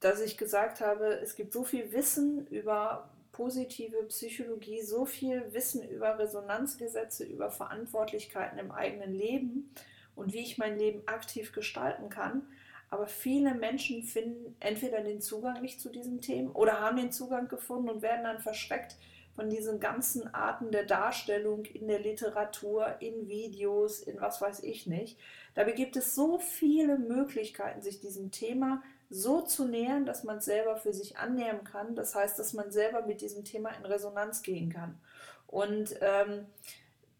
dass 0.00 0.20
ich 0.20 0.36
gesagt 0.36 0.80
habe, 0.80 1.20
es 1.22 1.36
gibt 1.36 1.52
so 1.52 1.64
viel 1.64 1.92
Wissen 1.92 2.46
über 2.48 3.10
positive 3.32 4.02
Psychologie, 4.04 4.82
so 4.82 5.04
viel 5.04 5.52
Wissen 5.52 5.88
über 5.88 6.18
Resonanzgesetze, 6.18 7.24
über 7.24 7.50
Verantwortlichkeiten 7.50 8.58
im 8.58 8.72
eigenen 8.72 9.14
Leben 9.14 9.70
und 10.14 10.32
wie 10.32 10.40
ich 10.40 10.58
mein 10.58 10.78
Leben 10.78 11.06
aktiv 11.06 11.52
gestalten 11.52 12.08
kann. 12.08 12.48
Aber 12.90 13.06
viele 13.06 13.54
Menschen 13.54 14.02
finden 14.02 14.56
entweder 14.60 15.02
den 15.02 15.20
Zugang 15.20 15.60
nicht 15.60 15.80
zu 15.80 15.90
diesen 15.90 16.20
Themen 16.20 16.50
oder 16.50 16.80
haben 16.80 16.96
den 16.96 17.12
Zugang 17.12 17.48
gefunden 17.48 17.88
und 17.88 18.02
werden 18.02 18.24
dann 18.24 18.38
verschreckt 18.38 18.96
von 19.34 19.50
diesen 19.50 19.80
ganzen 19.80 20.32
Arten 20.34 20.70
der 20.70 20.84
Darstellung 20.84 21.66
in 21.66 21.88
der 21.88 22.00
Literatur, 22.00 22.96
in 23.00 23.28
Videos, 23.28 24.00
in 24.00 24.20
was 24.20 24.40
weiß 24.40 24.62
ich 24.62 24.86
nicht. 24.86 25.18
Dabei 25.54 25.72
gibt 25.72 25.96
es 25.96 26.14
so 26.14 26.38
viele 26.38 26.98
Möglichkeiten, 26.98 27.82
sich 27.82 28.00
diesem 28.00 28.30
Thema 28.30 28.82
so 29.10 29.42
zu 29.42 29.66
nähern, 29.66 30.06
dass 30.06 30.24
man 30.24 30.38
es 30.38 30.46
selber 30.46 30.76
für 30.76 30.92
sich 30.92 31.18
annähern 31.18 31.64
kann. 31.64 31.94
Das 31.94 32.14
heißt, 32.14 32.38
dass 32.38 32.54
man 32.54 32.70
selber 32.70 33.02
mit 33.02 33.20
diesem 33.20 33.44
Thema 33.44 33.70
in 33.70 33.84
Resonanz 33.84 34.42
gehen 34.42 34.72
kann. 34.72 34.98
Und 35.46 35.94
ähm, 36.00 36.46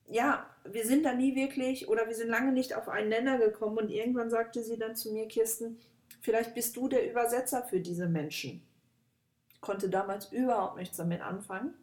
ja, 0.09 0.47
wir 0.65 0.87
sind 0.87 1.05
da 1.05 1.13
nie 1.13 1.35
wirklich 1.35 1.89
oder 1.89 2.07
wir 2.07 2.15
sind 2.15 2.29
lange 2.29 2.53
nicht 2.53 2.75
auf 2.75 2.89
einen 2.89 3.09
Nenner 3.09 3.39
gekommen 3.39 3.79
und 3.79 3.91
irgendwann 3.91 4.31
sagte 4.31 4.63
sie 4.63 4.79
dann 4.79 4.97
zu 4.97 5.13
mir, 5.13 5.27
Kirsten, 5.27 5.79
vielleicht 6.21 6.55
bist 6.55 6.77
du 6.77 6.89
der 6.89 7.11
Übersetzer 7.11 7.65
für 7.65 7.81
diese 7.81 8.09
Menschen. 8.09 8.63
Ich 9.53 9.61
konnte 9.61 9.89
damals 9.89 10.33
überhaupt 10.33 10.77
nichts 10.77 10.97
damit 10.97 11.23
anfangen. 11.23 11.75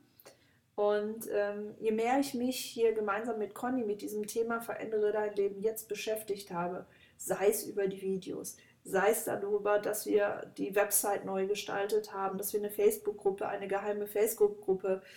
Und 0.75 1.29
ähm, 1.31 1.75
je 1.79 1.91
mehr 1.91 2.19
ich 2.19 2.33
mich 2.33 2.57
hier 2.57 2.93
gemeinsam 2.93 3.37
mit 3.37 3.53
Conny 3.53 3.83
mit 3.83 4.01
diesem 4.01 4.25
Thema 4.25 4.59
Verändere 4.59 5.11
dein 5.11 5.35
Leben 5.35 5.61
jetzt 5.61 5.87
beschäftigt 5.87 6.49
habe, 6.51 6.87
sei 7.17 7.49
es 7.49 7.67
über 7.67 7.87
die 7.87 8.01
Videos, 8.01 8.57
sei 8.83 9.11
es 9.11 9.23
darüber, 9.23 9.77
dass 9.77 10.07
wir 10.07 10.51
die 10.57 10.75
Website 10.75 11.25
neu 11.25 11.45
gestaltet 11.45 12.11
haben, 12.11 12.39
dass 12.39 12.53
wir 12.53 12.59
eine 12.59 12.71
Facebook-Gruppe, 12.71 13.47
eine 13.47 13.67
geheime 13.67 14.07
Facebook-Gruppe 14.07 15.03
äh, 15.03 15.07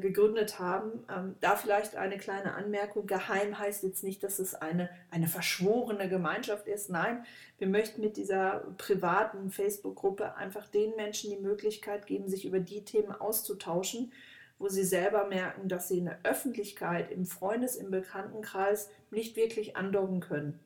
gegründet 0.00 0.58
haben. 0.58 1.04
Ähm, 1.10 1.36
da 1.40 1.56
vielleicht 1.56 1.96
eine 1.96 2.18
kleine 2.18 2.54
Anmerkung. 2.54 3.06
Geheim 3.06 3.58
heißt 3.58 3.82
jetzt 3.84 4.04
nicht, 4.04 4.22
dass 4.22 4.38
es 4.38 4.54
eine, 4.54 4.90
eine 5.10 5.28
verschworene 5.28 6.08
Gemeinschaft 6.08 6.68
ist. 6.68 6.90
Nein, 6.90 7.24
wir 7.58 7.68
möchten 7.68 8.00
mit 8.00 8.16
dieser 8.16 8.64
privaten 8.76 9.50
Facebook-Gruppe 9.50 10.36
einfach 10.36 10.68
den 10.68 10.94
Menschen 10.96 11.30
die 11.30 11.38
Möglichkeit 11.38 12.06
geben, 12.06 12.28
sich 12.28 12.44
über 12.44 12.60
die 12.60 12.84
Themen 12.84 13.12
auszutauschen, 13.12 14.12
wo 14.58 14.68
sie 14.68 14.84
selber 14.84 15.26
merken, 15.26 15.68
dass 15.68 15.88
sie 15.88 15.98
in 15.98 16.04
der 16.04 16.18
Öffentlichkeit, 16.22 17.10
im 17.10 17.24
Freundes-, 17.24 17.76
im 17.76 17.90
Bekanntenkreis 17.90 18.90
nicht 19.10 19.36
wirklich 19.36 19.76
andocken 19.76 20.20
können. 20.20 20.60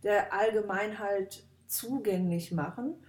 der 0.01 0.31
Allgemeinheit 0.31 1.43
zugänglich 1.67 2.53
machen 2.53 3.03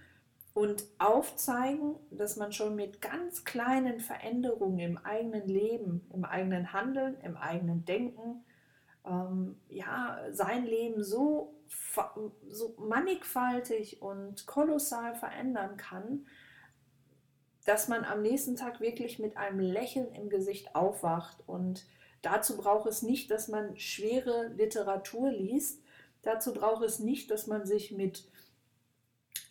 und 0.55 0.85
aufzeigen, 0.99 1.97
dass 2.11 2.37
man 2.37 2.53
schon 2.53 2.77
mit 2.77 3.01
ganz 3.01 3.43
kleinen 3.43 3.99
Veränderungen 3.99 4.79
im 4.79 4.97
eigenen 4.97 5.49
Leben, 5.49 6.09
im 6.13 6.23
eigenen 6.23 6.71
Handeln, 6.71 7.19
im 7.19 7.35
eigenen 7.35 7.83
Denken, 7.83 8.45
ähm, 9.05 9.59
ja, 9.67 10.17
sein 10.31 10.65
Leben 10.65 11.03
so, 11.03 11.53
so 12.47 12.73
mannigfaltig 12.79 14.01
und 14.01 14.47
kolossal 14.47 15.13
verändern 15.15 15.75
kann, 15.75 16.25
dass 17.65 17.89
man 17.89 18.05
am 18.05 18.21
nächsten 18.21 18.55
Tag 18.55 18.79
wirklich 18.79 19.19
mit 19.19 19.35
einem 19.35 19.59
Lächeln 19.59 20.13
im 20.13 20.29
Gesicht 20.29 20.73
aufwacht. 20.73 21.43
Und 21.47 21.85
dazu 22.21 22.55
braucht 22.55 22.87
es 22.87 23.01
nicht, 23.01 23.29
dass 23.29 23.49
man 23.49 23.77
schwere 23.77 24.47
Literatur 24.55 25.31
liest. 25.31 25.83
Dazu 26.21 26.53
braucht 26.53 26.85
es 26.85 26.99
nicht, 26.99 27.29
dass 27.29 27.45
man 27.45 27.65
sich 27.65 27.91
mit 27.91 28.29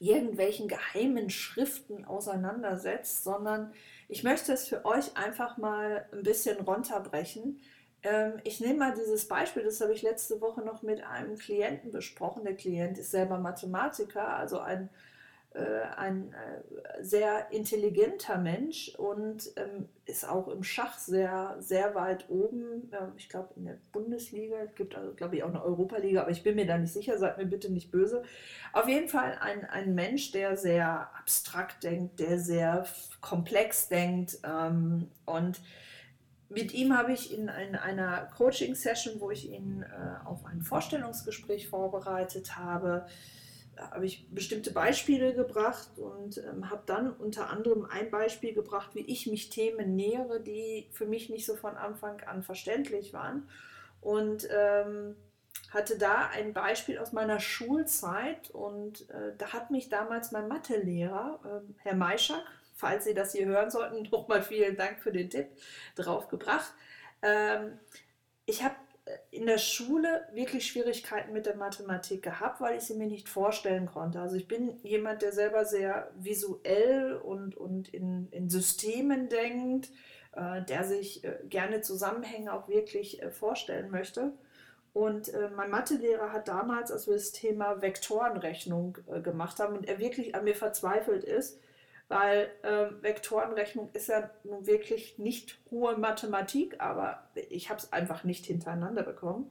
irgendwelchen 0.05 0.69
geheimen 0.69 1.31
Schriften 1.31 2.05
auseinandersetzt, 2.05 3.25
sondern 3.25 3.73
ich 4.09 4.23
möchte 4.23 4.53
es 4.53 4.69
für 4.69 4.85
euch 4.85 5.17
einfach 5.17 5.57
mal 5.57 6.07
ein 6.13 6.23
bisschen 6.23 6.61
runterbrechen. 6.61 7.61
Ähm, 8.03 8.35
ich 8.45 8.61
nehme 8.61 8.79
mal 8.79 8.95
dieses 8.95 9.27
Beispiel, 9.27 9.63
das 9.63 9.81
habe 9.81 9.95
ich 9.95 10.03
letzte 10.03 10.41
Woche 10.41 10.61
noch 10.61 10.83
mit 10.83 11.03
einem 11.03 11.37
Klienten 11.37 11.91
besprochen. 11.91 12.45
Der 12.45 12.57
Klient 12.57 12.99
ist 12.99 13.11
selber 13.11 13.39
Mathematiker, 13.39 14.29
also 14.29 14.59
ein 14.59 14.91
ein 15.97 16.33
äh, 16.33 17.03
sehr 17.03 17.51
intelligenter 17.53 18.39
Mensch 18.39 18.95
und 18.97 19.51
ähm, 19.57 19.89
ist 20.05 20.29
auch 20.29 20.49
im 20.49 20.65
Schach 20.65 20.99
sehr, 20.99 21.57
sehr 21.61 21.95
weit 21.95 22.29
oben. 22.29 22.91
Ähm, 22.93 23.13
ich 23.17 23.29
glaube, 23.29 23.51
in 23.57 23.67
der 23.67 23.79
Bundesliga. 23.93 24.57
Es 24.65 24.75
gibt, 24.75 24.97
also, 24.97 25.15
glaube 25.15 25.37
ich, 25.37 25.45
auch 25.45 25.49
eine 25.49 25.63
Europaliga, 25.63 26.23
aber 26.23 26.31
ich 26.31 26.43
bin 26.43 26.57
mir 26.57 26.67
da 26.67 26.77
nicht 26.77 26.93
sicher. 26.93 27.19
Seid 27.19 27.39
mir 27.39 27.47
bitte 27.47 27.73
nicht 27.73 27.93
böse. 27.93 28.23
Auf 28.73 28.89
jeden 28.89 29.09
Fall 29.09 29.39
ein, 29.41 29.65
ein 29.65 29.95
Mensch, 29.95 30.33
der 30.33 30.57
sehr 30.57 31.11
abstrakt 31.17 31.85
denkt, 31.85 32.19
der 32.19 32.39
sehr 32.41 32.87
komplex 33.21 33.89
denkt 33.89 34.39
ähm, 34.45 35.09
und 35.25 35.61
mit 36.51 36.73
ihm 36.73 36.97
habe 36.97 37.13
ich 37.13 37.37
in, 37.37 37.49
in 37.49 37.75
einer 37.75 38.29
Coaching-Session, 38.37 39.21
wo 39.21 39.31
ich 39.31 39.51
ihn 39.51 39.83
äh, 39.83 40.27
auf 40.27 40.45
ein 40.45 40.63
Vorstellungsgespräch 40.63 41.69
vorbereitet 41.69 42.57
habe, 42.57 43.07
habe 43.77 44.07
ich 44.07 44.27
bestimmte 44.31 44.73
Beispiele 44.73 45.35
gebracht 45.35 45.99
und 45.99 46.39
ähm, 46.39 46.71
habe 46.71 46.83
dann 46.87 47.13
unter 47.13 47.51
anderem 47.51 47.87
ein 47.91 48.11
Beispiel 48.11 48.55
gebracht, 48.55 48.91
wie 48.95 49.05
ich 49.07 49.27
mich 49.27 49.51
Themen 49.51 49.97
nähere, 49.97 50.41
die 50.41 50.89
für 50.93 51.07
mich 51.07 51.31
nicht 51.31 51.47
so 51.47 51.57
von 51.57 51.77
Anfang 51.77 52.21
an 52.23 52.43
verständlich 52.43 53.13
waren. 53.13 53.49
Und 54.01 54.49
ähm, 54.51 55.17
hatte 55.71 55.99
da 55.99 56.29
ein 56.33 56.53
Beispiel 56.53 56.99
aus 56.99 57.13
meiner 57.13 57.41
Schulzeit 57.41 58.51
und 58.51 59.11
äh, 59.11 59.33
da 59.37 59.53
hat 59.53 59.71
mich 59.71 59.89
damals 59.89 60.31
mein 60.31 60.47
Mathelehrer, 60.47 61.41
äh, 61.45 61.73
Herr 61.83 61.97
Maischak, 61.97 62.45
falls 62.75 63.05
Sie 63.05 63.15
das 63.15 63.33
hier 63.33 63.47
hören 63.47 63.71
sollten, 63.71 64.03
nochmal 64.13 64.43
vielen 64.43 64.77
Dank 64.77 65.01
für 65.01 65.13
den 65.13 65.31
Tipp, 65.31 65.49
draufgebracht. 65.97 66.73
Ähm, 67.23 67.79
ich 68.47 68.63
habe 68.63 68.75
in 69.31 69.47
der 69.47 69.59
Schule 69.59 70.27
wirklich 70.33 70.67
Schwierigkeiten 70.67 71.33
mit 71.33 71.47
der 71.47 71.57
Mathematik 71.57 72.23
gehabt, 72.23 72.61
weil 72.61 72.79
ich 72.79 72.85
sie 72.85 72.95
mir 72.95 73.07
nicht 73.07 73.29
vorstellen 73.29 73.87
konnte. 73.87 74.21
Also 74.21 74.37
ich 74.37 74.49
bin 74.49 74.79
jemand, 74.83 75.23
der 75.23 75.33
selber 75.33 75.67
sehr 75.67 76.11
visuell 76.17 77.15
und, 77.15 77.57
und 77.57 77.93
in, 77.93 78.29
in 78.31 78.49
Systemen 78.49 79.29
denkt, 79.29 79.91
äh, 80.33 80.63
der 80.63 80.85
sich 80.85 81.23
äh, 81.23 81.39
gerne 81.45 81.83
Zusammenhänge 81.83 82.53
auch 82.53 82.69
wirklich 82.69 83.23
äh, 83.23 83.31
vorstellen 83.31 83.91
möchte. 83.91 84.33
Und 84.95 85.35
äh, 85.35 85.51
mein 85.55 85.71
Mathelehrer 85.71 86.33
hat 86.33 86.49
damals, 86.49 86.91
als 86.91 87.07
wir 87.07 87.15
das 87.15 87.33
Thema 87.33 87.83
Vektorenrechnung 87.83 88.99
äh, 89.09 89.21
gemacht 89.21 89.59
haben 89.59 89.77
und 89.77 89.89
er 89.89 89.99
wirklich 89.99 90.35
an 90.35 90.45
mir 90.45 90.55
verzweifelt 90.55 91.25
ist, 91.25 91.61
weil 92.15 92.49
ähm, 92.63 93.03
Vektorenrechnung 93.03 93.91
ist 93.93 94.07
ja 94.07 94.31
nun 94.45 94.69
wirklich 94.69 95.19
nicht 95.19 95.59
hohe 95.73 95.97
Mathematik, 95.97 96.81
aber 96.81 97.29
ich 97.51 97.71
habe 97.71 97.81
es 97.81 97.93
einfach 97.93 98.23
nicht 98.23 98.47
hintereinander 98.47 99.03
bekommen. 99.03 99.51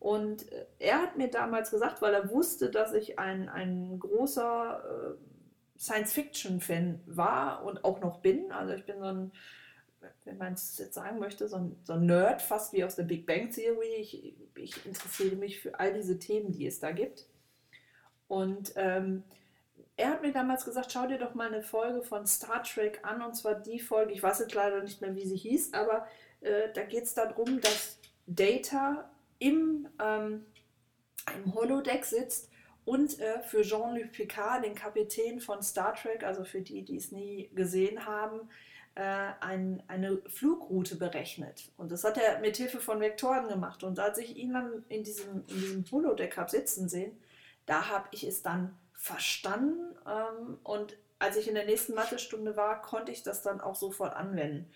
Und 0.00 0.50
äh, 0.50 0.66
er 0.80 1.02
hat 1.02 1.16
mir 1.16 1.28
damals 1.28 1.70
gesagt, 1.70 2.02
weil 2.02 2.12
er 2.12 2.28
wusste, 2.32 2.68
dass 2.68 2.94
ich 2.94 3.20
ein, 3.20 3.48
ein 3.48 4.00
großer 4.00 4.82
äh, 5.14 5.78
Science-Fiction-Fan 5.78 7.00
war 7.06 7.64
und 7.64 7.84
auch 7.84 8.00
noch 8.00 8.18
bin. 8.18 8.50
Also 8.50 8.74
ich 8.74 8.84
bin 8.84 8.98
so 8.98 9.04
ein, 9.04 9.32
wenn 10.24 10.36
man 10.36 10.54
es 10.54 10.78
jetzt 10.78 10.94
sagen 10.94 11.20
möchte, 11.20 11.46
so 11.46 11.58
ein, 11.58 11.76
so 11.84 11.92
ein 11.92 12.06
Nerd, 12.06 12.42
fast 12.42 12.72
wie 12.72 12.82
aus 12.82 12.96
der 12.96 13.04
Big 13.04 13.24
Bang 13.24 13.50
Theory. 13.50 13.94
Ich, 14.00 14.34
ich 14.56 14.84
interessiere 14.84 15.36
mich 15.36 15.60
für 15.60 15.78
all 15.78 15.92
diese 15.92 16.18
Themen, 16.18 16.50
die 16.50 16.66
es 16.66 16.80
da 16.80 16.90
gibt. 16.90 17.28
Und 18.26 18.72
ähm, 18.74 19.22
er 20.00 20.10
hat 20.10 20.22
mir 20.22 20.32
damals 20.32 20.64
gesagt, 20.64 20.92
schau 20.92 21.06
dir 21.06 21.18
doch 21.18 21.34
mal 21.34 21.48
eine 21.48 21.62
Folge 21.62 22.02
von 22.02 22.26
Star 22.26 22.62
Trek 22.62 23.00
an, 23.02 23.22
und 23.22 23.34
zwar 23.34 23.54
die 23.54 23.78
Folge, 23.78 24.12
ich 24.12 24.22
weiß 24.22 24.40
jetzt 24.40 24.54
leider 24.54 24.82
nicht 24.82 25.00
mehr, 25.00 25.14
wie 25.14 25.26
sie 25.26 25.36
hieß, 25.36 25.74
aber 25.74 26.06
äh, 26.40 26.72
da 26.72 26.84
geht 26.84 27.04
es 27.04 27.14
darum, 27.14 27.60
dass 27.60 27.98
Data 28.26 29.10
im, 29.38 29.88
ähm, 30.02 30.46
im 31.34 31.54
Holodeck 31.54 32.04
sitzt 32.06 32.50
und 32.86 33.20
äh, 33.20 33.42
für 33.42 33.60
Jean-Luc 33.62 34.12
Picard, 34.12 34.64
den 34.64 34.74
Kapitän 34.74 35.40
von 35.40 35.62
Star 35.62 35.94
Trek, 35.94 36.24
also 36.24 36.44
für 36.44 36.62
die, 36.62 36.82
die 36.82 36.96
es 36.96 37.12
nie 37.12 37.50
gesehen 37.54 38.06
haben, 38.06 38.48
äh, 38.94 39.32
ein, 39.40 39.82
eine 39.86 40.16
Flugroute 40.28 40.96
berechnet. 40.96 41.72
Und 41.76 41.92
das 41.92 42.04
hat 42.04 42.16
er 42.16 42.40
mit 42.40 42.56
Hilfe 42.56 42.80
von 42.80 43.00
Vektoren 43.00 43.48
gemacht. 43.48 43.84
Und 43.84 43.98
als 43.98 44.16
ich 44.18 44.36
ihn 44.36 44.54
dann 44.54 44.84
in 44.88 45.04
diesem, 45.04 45.44
in 45.46 45.60
diesem 45.60 45.84
Holodeck 45.90 46.38
habe 46.38 46.50
sitzen 46.50 46.88
sehen, 46.88 47.12
da 47.66 47.88
habe 47.88 48.08
ich 48.12 48.24
es 48.24 48.42
dann 48.42 48.76
verstanden. 49.00 49.96
Ähm, 50.06 50.58
und 50.62 50.96
als 51.18 51.36
ich 51.36 51.48
in 51.48 51.54
der 51.54 51.64
nächsten 51.64 51.94
Mathestunde 51.94 52.56
war, 52.56 52.82
konnte 52.82 53.12
ich 53.12 53.22
das 53.22 53.42
dann 53.42 53.60
auch 53.60 53.74
sofort 53.74 54.14
anwenden. 54.14 54.70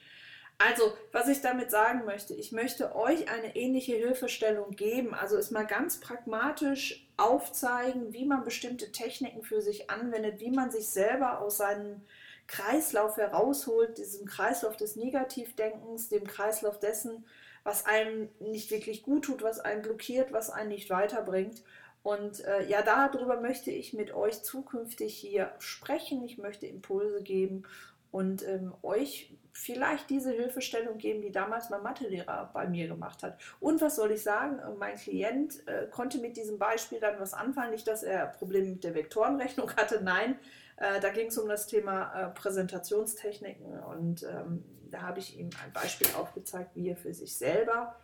Also, 0.56 0.96
was 1.10 1.28
ich 1.28 1.40
damit 1.40 1.70
sagen 1.70 2.04
möchte, 2.04 2.32
ich 2.32 2.52
möchte 2.52 2.94
euch 2.94 3.28
eine 3.28 3.56
ähnliche 3.56 3.96
Hilfestellung 3.96 4.70
geben, 4.70 5.12
also 5.12 5.36
es 5.36 5.50
mal 5.50 5.66
ganz 5.66 5.98
pragmatisch 5.98 7.08
aufzeigen, 7.16 8.12
wie 8.12 8.24
man 8.24 8.44
bestimmte 8.44 8.92
Techniken 8.92 9.42
für 9.42 9.60
sich 9.60 9.90
anwendet, 9.90 10.38
wie 10.40 10.50
man 10.50 10.70
sich 10.70 10.88
selber 10.88 11.40
aus 11.40 11.56
seinem 11.56 12.02
Kreislauf 12.46 13.16
herausholt, 13.16 13.98
diesem 13.98 14.26
Kreislauf 14.26 14.76
des 14.76 14.96
Negativdenkens, 14.96 16.08
dem 16.08 16.26
Kreislauf 16.26 16.78
dessen, 16.78 17.26
was 17.64 17.86
einem 17.86 18.28
nicht 18.38 18.70
wirklich 18.70 19.02
gut 19.02 19.24
tut, 19.24 19.42
was 19.42 19.58
einen 19.58 19.82
blockiert, 19.82 20.32
was 20.32 20.50
einen 20.50 20.68
nicht 20.68 20.88
weiterbringt. 20.88 21.62
Und 22.04 22.44
äh, 22.44 22.68
ja, 22.68 22.82
darüber 22.82 23.40
möchte 23.40 23.70
ich 23.70 23.94
mit 23.94 24.12
euch 24.14 24.42
zukünftig 24.42 25.16
hier 25.16 25.54
sprechen. 25.58 26.22
Ich 26.22 26.36
möchte 26.36 26.66
Impulse 26.66 27.22
geben 27.22 27.62
und 28.10 28.46
ähm, 28.46 28.74
euch 28.82 29.34
vielleicht 29.52 30.10
diese 30.10 30.30
Hilfestellung 30.30 30.98
geben, 30.98 31.22
die 31.22 31.32
damals 31.32 31.70
mein 31.70 31.82
Mathelehrer 31.82 32.50
bei 32.52 32.68
mir 32.68 32.88
gemacht 32.88 33.22
hat. 33.22 33.40
Und 33.58 33.80
was 33.80 33.96
soll 33.96 34.10
ich 34.10 34.22
sagen? 34.22 34.60
Mein 34.78 34.96
Klient 34.96 35.66
äh, 35.66 35.86
konnte 35.86 36.18
mit 36.18 36.36
diesem 36.36 36.58
Beispiel 36.58 37.00
dann 37.00 37.18
was 37.18 37.32
anfangen. 37.32 37.70
Nicht, 37.70 37.88
dass 37.88 38.02
er 38.02 38.26
Probleme 38.26 38.68
mit 38.68 38.84
der 38.84 38.94
Vektorenrechnung 38.94 39.74
hatte, 39.76 40.02
nein. 40.04 40.38
Äh, 40.76 41.00
da 41.00 41.08
ging 41.08 41.28
es 41.28 41.38
um 41.38 41.48
das 41.48 41.66
Thema 41.66 42.12
äh, 42.12 42.28
Präsentationstechniken 42.34 43.80
und 43.80 44.24
ähm, 44.24 44.62
da 44.90 45.00
habe 45.00 45.20
ich 45.20 45.38
ihm 45.38 45.48
ein 45.64 45.72
Beispiel 45.72 46.08
aufgezeigt, 46.18 46.72
wie 46.74 46.90
er 46.90 46.96
für 46.96 47.14
sich 47.14 47.34
selber 47.34 47.96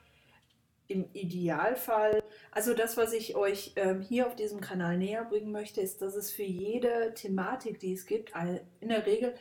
im 0.90 1.08
Idealfall, 1.12 2.22
also 2.50 2.74
das, 2.74 2.96
was 2.96 3.12
ich 3.12 3.36
euch 3.36 3.72
ähm, 3.76 4.00
hier 4.00 4.26
auf 4.26 4.34
diesem 4.34 4.60
Kanal 4.60 4.98
näher 4.98 5.24
bringen 5.24 5.52
möchte, 5.52 5.80
ist, 5.80 6.02
dass 6.02 6.14
es 6.14 6.30
für 6.30 6.42
jede 6.42 7.14
Thematik, 7.14 7.78
die 7.78 7.92
es 7.92 8.06
gibt, 8.06 8.32
in 8.80 8.88
der 8.88 9.06
Regel 9.06 9.34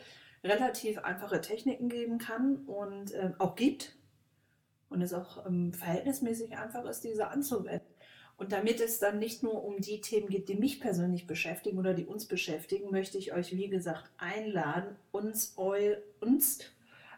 relativ 0.43 0.99
einfache 0.99 1.41
Techniken 1.41 1.89
geben 1.89 2.17
kann 2.17 2.57
und 2.65 3.13
ähm, 3.15 3.35
auch 3.39 3.55
gibt. 3.55 3.95
Und 4.89 5.01
es 5.01 5.13
auch 5.13 5.45
ähm, 5.45 5.73
verhältnismäßig 5.73 6.57
einfach 6.57 6.85
ist, 6.85 7.03
diese 7.03 7.27
anzuwenden. 7.27 7.93
Und 8.37 8.53
damit 8.53 8.79
es 8.79 8.99
dann 8.99 9.19
nicht 9.19 9.43
nur 9.43 9.65
um 9.65 9.81
die 9.81 9.99
Themen 9.99 10.29
geht, 10.29 10.47
die 10.47 10.55
mich 10.55 10.79
persönlich 10.79 11.27
beschäftigen 11.27 11.77
oder 11.77 11.93
die 11.93 12.05
uns 12.05 12.25
beschäftigen, 12.25 12.89
möchte 12.89 13.17
ich 13.17 13.33
euch, 13.33 13.55
wie 13.55 13.67
gesagt, 13.67 14.09
einladen, 14.17 14.95
uns, 15.11 15.55
eu, 15.57 15.95
uns 16.21 16.59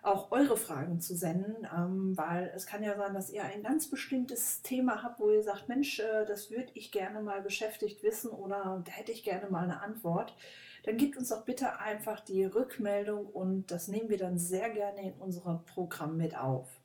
auch 0.02 0.32
eure 0.32 0.58
Fragen 0.58 1.00
zu 1.00 1.16
senden, 1.16 1.68
ähm, 1.76 2.18
weil 2.18 2.52
es 2.56 2.66
kann 2.66 2.84
ja 2.84 2.98
sein, 2.98 3.14
dass 3.14 3.30
ihr 3.30 3.44
ein 3.44 3.62
ganz 3.62 3.88
bestimmtes 3.88 4.62
Thema 4.64 5.04
habt, 5.04 5.20
wo 5.20 5.30
ihr 5.30 5.44
sagt, 5.44 5.70
Mensch, 5.70 6.00
äh, 6.00 6.26
das 6.26 6.50
würde 6.50 6.72
ich 6.74 6.92
gerne 6.92 7.22
mal 7.22 7.42
beschäftigt 7.42 8.02
wissen 8.02 8.32
oder 8.32 8.82
da 8.84 8.92
hätte 8.92 9.12
ich 9.12 9.24
gerne 9.24 9.50
mal 9.50 9.64
eine 9.64 9.82
Antwort. 9.82 10.36
Dann 10.84 10.98
gebt 10.98 11.18
uns 11.18 11.30
doch 11.30 11.46
bitte 11.46 11.80
einfach 11.80 12.20
die 12.22 12.44
Rückmeldung 12.44 13.28
und 13.28 13.70
das 13.70 13.88
nehmen 13.88 14.10
wir 14.10 14.18
dann 14.18 14.40
sehr 14.40 14.72
gerne 14.72 15.02
in 15.02 15.14
unserem 15.14 15.64
Programm 15.66 16.18
mit 16.18 16.36
auf. 16.36 16.81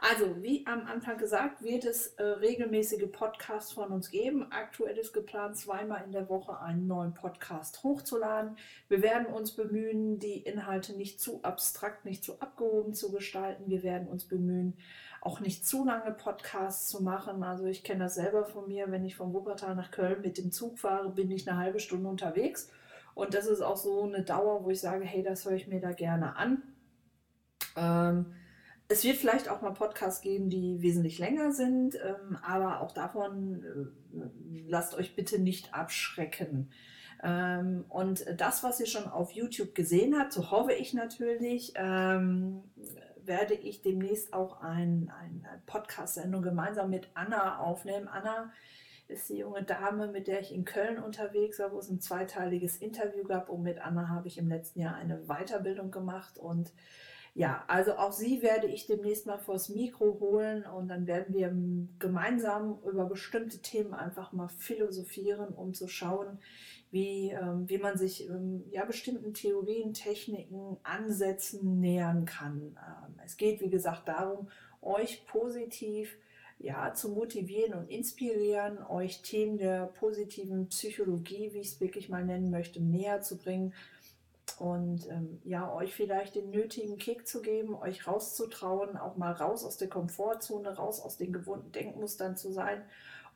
Also, 0.00 0.42
wie 0.42 0.66
am 0.66 0.86
Anfang 0.86 1.16
gesagt, 1.16 1.62
wird 1.62 1.84
es 1.84 2.08
äh, 2.14 2.22
regelmäßige 2.22 3.10
Podcasts 3.10 3.72
von 3.72 3.90
uns 3.90 4.10
geben. 4.10 4.46
Aktuell 4.50 4.98
ist 4.98 5.12
geplant, 5.12 5.56
zweimal 5.56 6.04
in 6.04 6.12
der 6.12 6.28
Woche 6.28 6.60
einen 6.60 6.86
neuen 6.86 7.14
Podcast 7.14 7.82
hochzuladen. 7.82 8.56
Wir 8.88 9.02
werden 9.02 9.26
uns 9.26 9.52
bemühen, 9.52 10.18
die 10.18 10.38
Inhalte 10.38 10.96
nicht 10.96 11.20
zu 11.20 11.42
abstrakt, 11.42 12.04
nicht 12.04 12.24
zu 12.24 12.40
abgehoben 12.40 12.94
zu 12.94 13.10
gestalten. 13.12 13.64
Wir 13.68 13.82
werden 13.82 14.08
uns 14.08 14.24
bemühen, 14.24 14.76
auch 15.20 15.40
nicht 15.40 15.66
zu 15.66 15.84
lange 15.84 16.12
Podcasts 16.12 16.88
zu 16.88 17.02
machen. 17.02 17.42
Also 17.42 17.64
ich 17.64 17.82
kenne 17.82 18.04
das 18.04 18.14
selber 18.14 18.44
von 18.44 18.68
mir, 18.68 18.90
wenn 18.90 19.04
ich 19.04 19.16
von 19.16 19.32
Wuppertal 19.32 19.74
nach 19.74 19.90
Köln 19.90 20.20
mit 20.20 20.36
dem 20.38 20.52
Zug 20.52 20.78
fahre, 20.78 21.10
bin 21.10 21.30
ich 21.30 21.48
eine 21.48 21.58
halbe 21.58 21.80
Stunde 21.80 22.08
unterwegs. 22.08 22.70
Und 23.14 23.32
das 23.32 23.46
ist 23.46 23.62
auch 23.62 23.76
so 23.76 24.02
eine 24.02 24.22
Dauer, 24.22 24.64
wo 24.64 24.70
ich 24.70 24.80
sage, 24.80 25.04
hey, 25.04 25.22
das 25.22 25.44
höre 25.44 25.52
ich 25.52 25.68
mir 25.68 25.80
da 25.80 25.92
gerne 25.92 26.36
an. 26.36 26.62
Ähm, 27.76 28.34
es 28.88 29.04
wird 29.04 29.16
vielleicht 29.16 29.48
auch 29.48 29.62
mal 29.62 29.72
Podcasts 29.72 30.20
geben, 30.20 30.50
die 30.50 30.82
wesentlich 30.82 31.18
länger 31.18 31.52
sind, 31.52 31.96
ähm, 31.96 32.36
aber 32.42 32.80
auch 32.80 32.92
davon 32.92 33.64
äh, 33.64 34.66
lasst 34.68 34.94
euch 34.94 35.16
bitte 35.16 35.38
nicht 35.38 35.74
abschrecken. 35.74 36.70
Ähm, 37.22 37.86
und 37.88 38.26
das, 38.38 38.62
was 38.62 38.80
ihr 38.80 38.86
schon 38.86 39.06
auf 39.06 39.32
YouTube 39.32 39.74
gesehen 39.74 40.18
habt, 40.18 40.32
so 40.32 40.50
hoffe 40.50 40.74
ich 40.74 40.92
natürlich, 40.92 41.72
ähm, 41.76 42.62
werde 43.24 43.54
ich 43.54 43.80
demnächst 43.80 44.34
auch 44.34 44.60
ein, 44.60 45.10
ein 45.18 45.46
Podcast-Sendung 45.64 46.42
gemeinsam 46.42 46.90
mit 46.90 47.08
Anna 47.14 47.58
aufnehmen. 47.60 48.06
Anna 48.06 48.52
ist 49.08 49.30
die 49.30 49.38
junge 49.38 49.62
Dame, 49.62 50.08
mit 50.08 50.26
der 50.26 50.40
ich 50.40 50.52
in 50.52 50.66
Köln 50.66 50.98
unterwegs 50.98 51.58
war, 51.58 51.72
wo 51.72 51.78
es 51.78 51.88
ein 51.88 52.00
zweiteiliges 52.00 52.76
Interview 52.76 53.24
gab. 53.24 53.48
Und 53.48 53.62
mit 53.62 53.78
Anna 53.78 54.08
habe 54.08 54.28
ich 54.28 54.36
im 54.36 54.48
letzten 54.48 54.80
Jahr 54.80 54.94
eine 54.94 55.24
Weiterbildung 55.26 55.90
gemacht 55.90 56.38
und 56.38 56.72
ja, 57.36 57.64
also 57.66 57.96
auch 57.96 58.12
sie 58.12 58.42
werde 58.42 58.68
ich 58.68 58.86
demnächst 58.86 59.26
mal 59.26 59.38
vors 59.38 59.68
Mikro 59.68 60.18
holen 60.20 60.64
und 60.64 60.86
dann 60.86 61.08
werden 61.08 61.34
wir 61.34 61.52
gemeinsam 61.98 62.78
über 62.88 63.06
bestimmte 63.06 63.58
Themen 63.58 63.92
einfach 63.92 64.32
mal 64.32 64.46
philosophieren, 64.48 65.48
um 65.48 65.74
zu 65.74 65.88
schauen, 65.88 66.38
wie, 66.92 67.30
ähm, 67.30 67.68
wie 67.68 67.78
man 67.78 67.98
sich 67.98 68.28
ähm, 68.28 68.62
ja, 68.70 68.84
bestimmten 68.84 69.34
Theorien, 69.34 69.94
Techniken, 69.94 70.76
Ansätzen 70.84 71.80
nähern 71.80 72.24
kann. 72.24 72.76
Ähm, 72.78 73.14
es 73.24 73.36
geht, 73.36 73.60
wie 73.60 73.70
gesagt, 73.70 74.06
darum, 74.06 74.48
euch 74.80 75.26
positiv 75.26 76.16
ja, 76.60 76.94
zu 76.94 77.08
motivieren 77.08 77.74
und 77.74 77.90
inspirieren, 77.90 78.78
euch 78.86 79.22
Themen 79.22 79.58
der 79.58 79.86
positiven 79.86 80.68
Psychologie, 80.68 81.50
wie 81.52 81.58
ich 81.58 81.72
es 81.72 81.80
wirklich 81.80 82.08
mal 82.08 82.24
nennen 82.24 82.52
möchte, 82.52 82.80
näher 82.80 83.22
zu 83.22 83.38
bringen 83.38 83.74
und 84.58 85.08
ähm, 85.10 85.40
ja, 85.44 85.72
euch 85.72 85.94
vielleicht 85.94 86.36
den 86.36 86.50
nötigen 86.50 86.98
Kick 86.98 87.26
zu 87.26 87.42
geben, 87.42 87.74
euch 87.74 88.06
rauszutrauen, 88.06 88.96
auch 88.96 89.16
mal 89.16 89.32
raus 89.32 89.64
aus 89.64 89.76
der 89.76 89.88
Komfortzone, 89.88 90.76
raus 90.76 91.00
aus 91.00 91.16
den 91.16 91.32
gewohnten 91.32 91.72
Denkmustern 91.72 92.36
zu 92.36 92.52
sein 92.52 92.82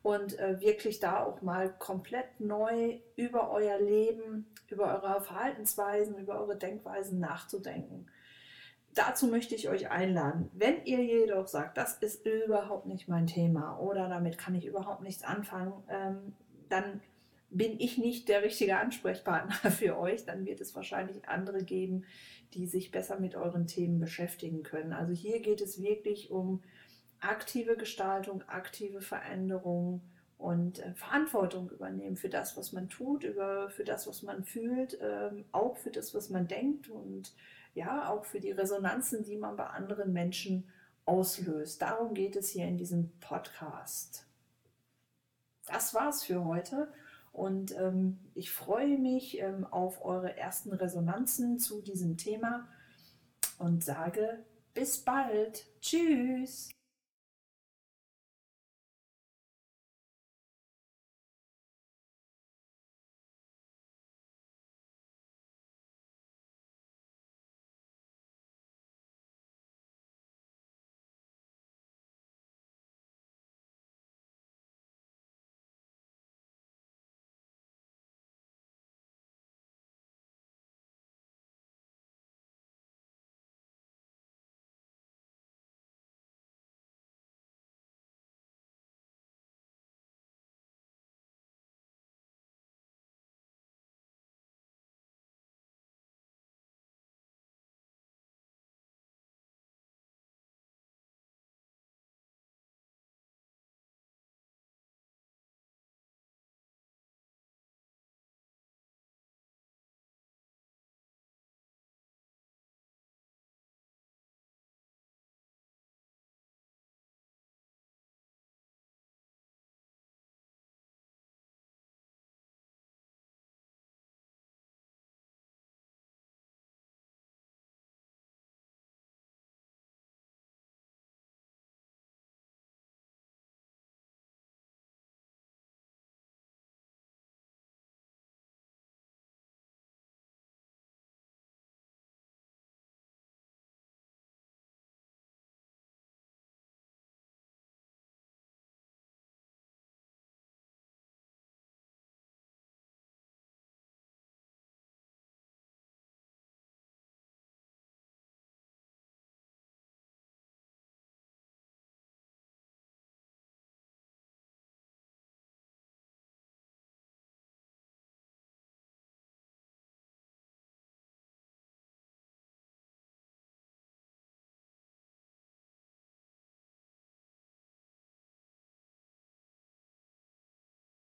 und 0.03 0.39
äh, 0.39 0.61
wirklich 0.61 1.01
da 1.01 1.25
auch 1.25 1.43
mal 1.43 1.73
komplett 1.79 2.41
neu 2.41 2.99
über 3.17 3.51
euer 3.51 3.79
Leben, 3.81 4.47
über 4.69 4.87
eure 5.03 5.21
Verhaltensweisen, 5.21 6.19
über 6.19 6.41
eure 6.41 6.57
Denkweisen 6.57 7.19
nachzudenken. 7.19 8.07
Dazu 8.95 9.27
möchte 9.27 9.55
ich 9.55 9.69
euch 9.69 9.91
einladen. 9.91 10.51
Wenn 10.55 10.85
ihr 10.85 11.05
jedoch 11.05 11.47
sagt, 11.47 11.77
das 11.77 11.99
ist 11.99 12.27
überhaupt 12.27 12.87
nicht 12.87 13.09
mein 13.09 13.27
Thema 13.27 13.79
oder 13.79 14.09
damit 14.09 14.39
kann 14.39 14.55
ich 14.55 14.67
überhaupt 14.67 15.03
nichts 15.03 15.25
anfangen, 15.25 15.73
ähm, 15.89 16.35
dann 16.69 17.01
bin 17.51 17.81
ich 17.81 17.99
nicht 17.99 18.29
der 18.29 18.43
richtige 18.43 18.79
Ansprechpartner 18.79 19.71
für 19.71 19.99
euch, 19.99 20.25
dann 20.25 20.47
wird 20.47 20.61
es 20.61 20.75
wahrscheinlich 20.75 21.29
andere 21.29 21.65
geben, 21.65 22.05
die 22.55 22.67
sich 22.67 22.91
besser 22.91 23.19
mit 23.19 23.35
euren 23.35 23.67
Themen 23.67 23.99
beschäftigen 23.99 24.63
können. 24.63 24.93
Also 24.93 25.13
hier 25.13 25.41
geht 25.41 25.61
es 25.61 25.81
wirklich 25.81 26.31
um 26.31 26.63
aktive 27.21 27.77
Gestaltung, 27.77 28.43
aktive 28.47 29.01
Veränderung 29.01 30.03
und 30.39 30.79
äh, 30.79 30.95
Verantwortung 30.95 31.71
übernehmen 31.71 32.17
für 32.17 32.29
das, 32.29 32.57
was 32.57 32.73
man 32.73 32.89
tut, 32.89 33.25
über, 33.25 33.69
für 33.71 33.85
das, 33.85 34.07
was 34.07 34.23
man 34.23 34.45
fühlt, 34.45 34.99
ähm, 35.03 35.45
auch 35.53 35.77
für 35.77 35.91
das, 35.91 36.15
was 36.15 36.31
man 36.31 36.47
denkt 36.47 36.89
und 36.89 37.33
ja, 37.75 38.09
auch 38.09 38.25
für 38.25 38.41
die 38.41 38.53
Resonanzen, 38.53 39.25
die 39.25 39.37
man 39.37 39.57
bei 39.57 39.67
anderen 39.67 40.13
Menschen 40.13 40.69
auslöst. 41.05 41.83
Darum 41.83 42.15
geht 42.15 42.37
es 42.37 42.51
hier 42.51 42.67
in 42.67 42.77
diesem 42.77 43.11
Podcast. 43.21 44.27
Das 45.67 45.93
war's 45.95 46.25
für 46.25 46.45
heute. 46.45 46.89
Und 47.33 47.75
ähm, 47.77 48.19
ich 48.35 48.51
freue 48.51 48.99
mich 48.99 49.39
ähm, 49.41 49.65
auf 49.65 50.05
eure 50.05 50.37
ersten 50.37 50.73
Resonanzen 50.73 51.59
zu 51.59 51.83
diesem 51.83 52.17
Thema 52.17 52.69
und 53.59 53.85
sage 53.85 54.45
bis 54.75 54.99
bald. 54.99 55.67
Tschüss. 55.81 56.71